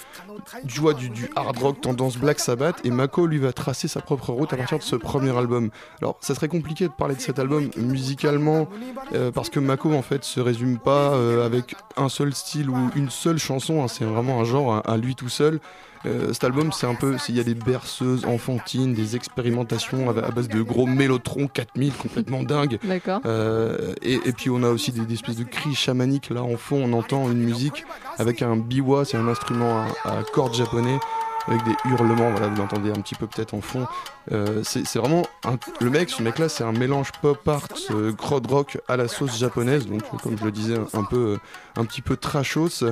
[0.65, 4.53] du, du, hard rock tendance Black Sabbath et Mako lui va tracer sa propre route
[4.53, 5.71] à partir de ce premier album.
[6.03, 8.69] Alors ça serait compliqué de parler de cet album musicalement
[9.15, 12.91] euh, parce que Mako en fait se résume pas euh, avec un seul style ou
[12.95, 13.89] une seule chanson, hein.
[13.89, 15.61] c'est vraiment un genre à lui tout seul.
[16.07, 20.11] Euh, cet album, c'est un peu, c'est- il y a des berceuses enfantines, des expérimentations
[20.11, 22.79] à, à base de gros mélotrons 4000 complètement dingues.
[22.85, 23.21] D'accord.
[23.27, 26.31] Euh, et, et puis on a aussi des, des espèces de cris chamaniques.
[26.31, 27.85] Là, en fond, on entend une musique
[28.19, 30.99] avec un biwa, c'est un instrument à, à cordes japonais
[31.47, 32.31] avec des hurlements.
[32.31, 33.87] Voilà, vous l'entendez un petit peu peut-être en fond.
[34.33, 38.47] Euh, c'est vraiment un- le mec, ce mec-là, c'est un mélange pop art, euh, crowd
[38.47, 39.87] rock à la sauce japonaise.
[39.87, 41.39] Donc, comme je le disais, un, peu,
[41.77, 42.85] un petit peu trashos.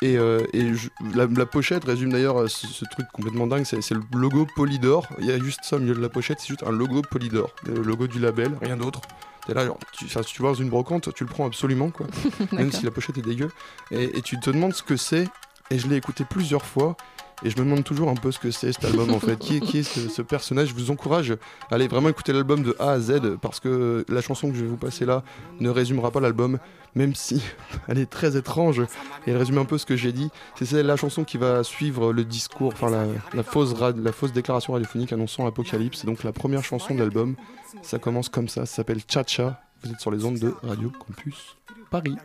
[0.00, 3.64] Et, euh, et je- la, la pochette résume d'ailleurs euh, ce, ce truc complètement dingue,
[3.64, 5.08] c'est le logo Polydor.
[5.18, 7.50] Il y a juste ça au milieu de la pochette, c'est juste un logo Polydor,
[7.66, 9.00] le logo du label, rien d'autre.
[9.46, 12.06] T'es là, genre, tu, si tu vois dans une brocante, tu le prends absolument, quoi.
[12.52, 13.50] Même si la pochette est dégueu.
[13.90, 15.26] Et, et tu te demandes ce que c'est,
[15.70, 16.96] et je l'ai écouté plusieurs fois.
[17.44, 19.38] Et je me demande toujours un peu ce que c'est cet album en fait.
[19.38, 20.68] Qui est, qui est ce, personnage?
[20.68, 21.32] Je vous encourage
[21.70, 24.62] à aller vraiment écouter l'album de A à Z parce que la chanson que je
[24.62, 25.22] vais vous passer là
[25.60, 26.58] ne résumera pas l'album,
[26.94, 27.42] même si
[27.88, 28.80] elle est très étrange
[29.26, 30.30] et elle résume un peu ce que j'ai dit.
[30.60, 35.12] C'est la chanson qui va suivre le discours, enfin la, fausse, la fausse déclaration radiophonique
[35.12, 36.04] annonçant l'apocalypse.
[36.04, 37.36] Donc la première chanson de l'album.
[37.82, 39.60] Ça commence comme ça, ça s'appelle Cha Cha.
[39.84, 41.56] Vous êtes sur les ondes de Radio Campus
[41.90, 42.16] Paris.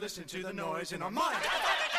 [0.00, 1.95] Listen to the noise in our mind.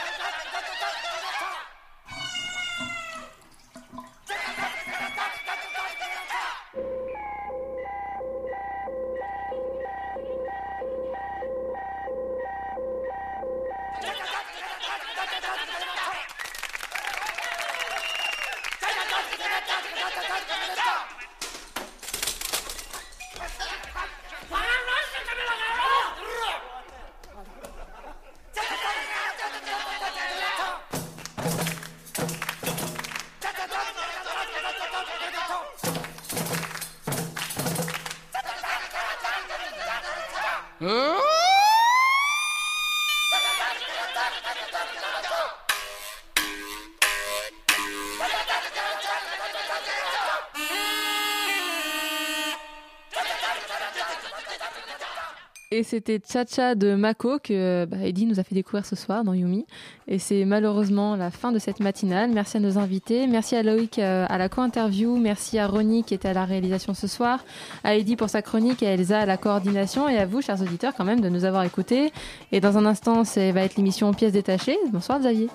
[55.78, 59.68] Et c'était Cha-Cha de Mako que bah, nous a fait découvrir ce soir dans Yumi.
[60.08, 62.32] Et c'est malheureusement la fin de cette matinale.
[62.34, 63.28] Merci à nos invités.
[63.28, 65.18] Merci à Loïc euh, à la co-interview.
[65.18, 67.46] Merci à Ronnie qui était à la réalisation ce soir.
[67.84, 70.10] À Eddie pour sa chronique à Elsa à la coordination.
[70.10, 72.12] Et à vous, chers auditeurs, quand même, de nous avoir écoutés.
[72.52, 74.80] Et dans un instant, ça va être l'émission Pièces détachées.
[74.92, 75.48] Bonsoir Xavier.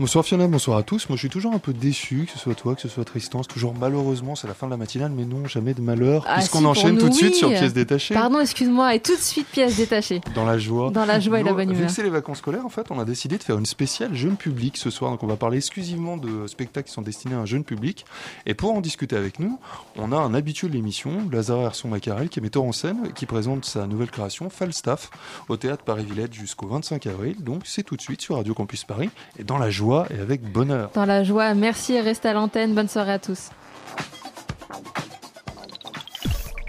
[0.00, 1.08] Bonsoir Fiona, bonsoir à tous.
[1.08, 3.44] Moi je suis toujours un peu déçu, que ce soit toi, que ce soit Tristan.
[3.44, 6.24] C'est toujours malheureusement, c'est la fin de la matinale, mais non, jamais de malheur.
[6.26, 8.12] Ah, Puisqu'on si, enchaîne nous, tout de suite sur pièces détachées.
[8.12, 8.96] Pardon, excuse-moi.
[8.96, 10.20] Et tout de suite, pièces détachées.
[10.34, 10.90] Dans la joie.
[10.90, 11.86] Dans la joie et la bonne Vu humeur.
[11.86, 14.36] que c'est les vacances scolaires, en fait, on a décidé de faire une spéciale jeune
[14.36, 15.12] public ce soir.
[15.12, 18.04] Donc, on va parler exclusivement de spectacles qui sont destinés à un jeune public.
[18.46, 19.60] Et pour en discuter avec nous,
[19.96, 23.26] on a un habitué de l'émission, Lazare Herson Macarel, qui est metteur en scène, qui
[23.26, 25.10] présente sa nouvelle création, Falstaff,
[25.48, 27.36] au théâtre Paris-Villette jusqu'au 25 avril.
[27.38, 30.42] Donc, c'est tout de suite sur Radio Campus Paris, et dans la joie et avec
[30.42, 30.90] bonheur.
[30.94, 31.54] Dans la joie.
[31.54, 32.74] Merci et restez à l'antenne.
[32.74, 33.50] Bonne soirée à tous.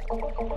[0.10, 0.55] 20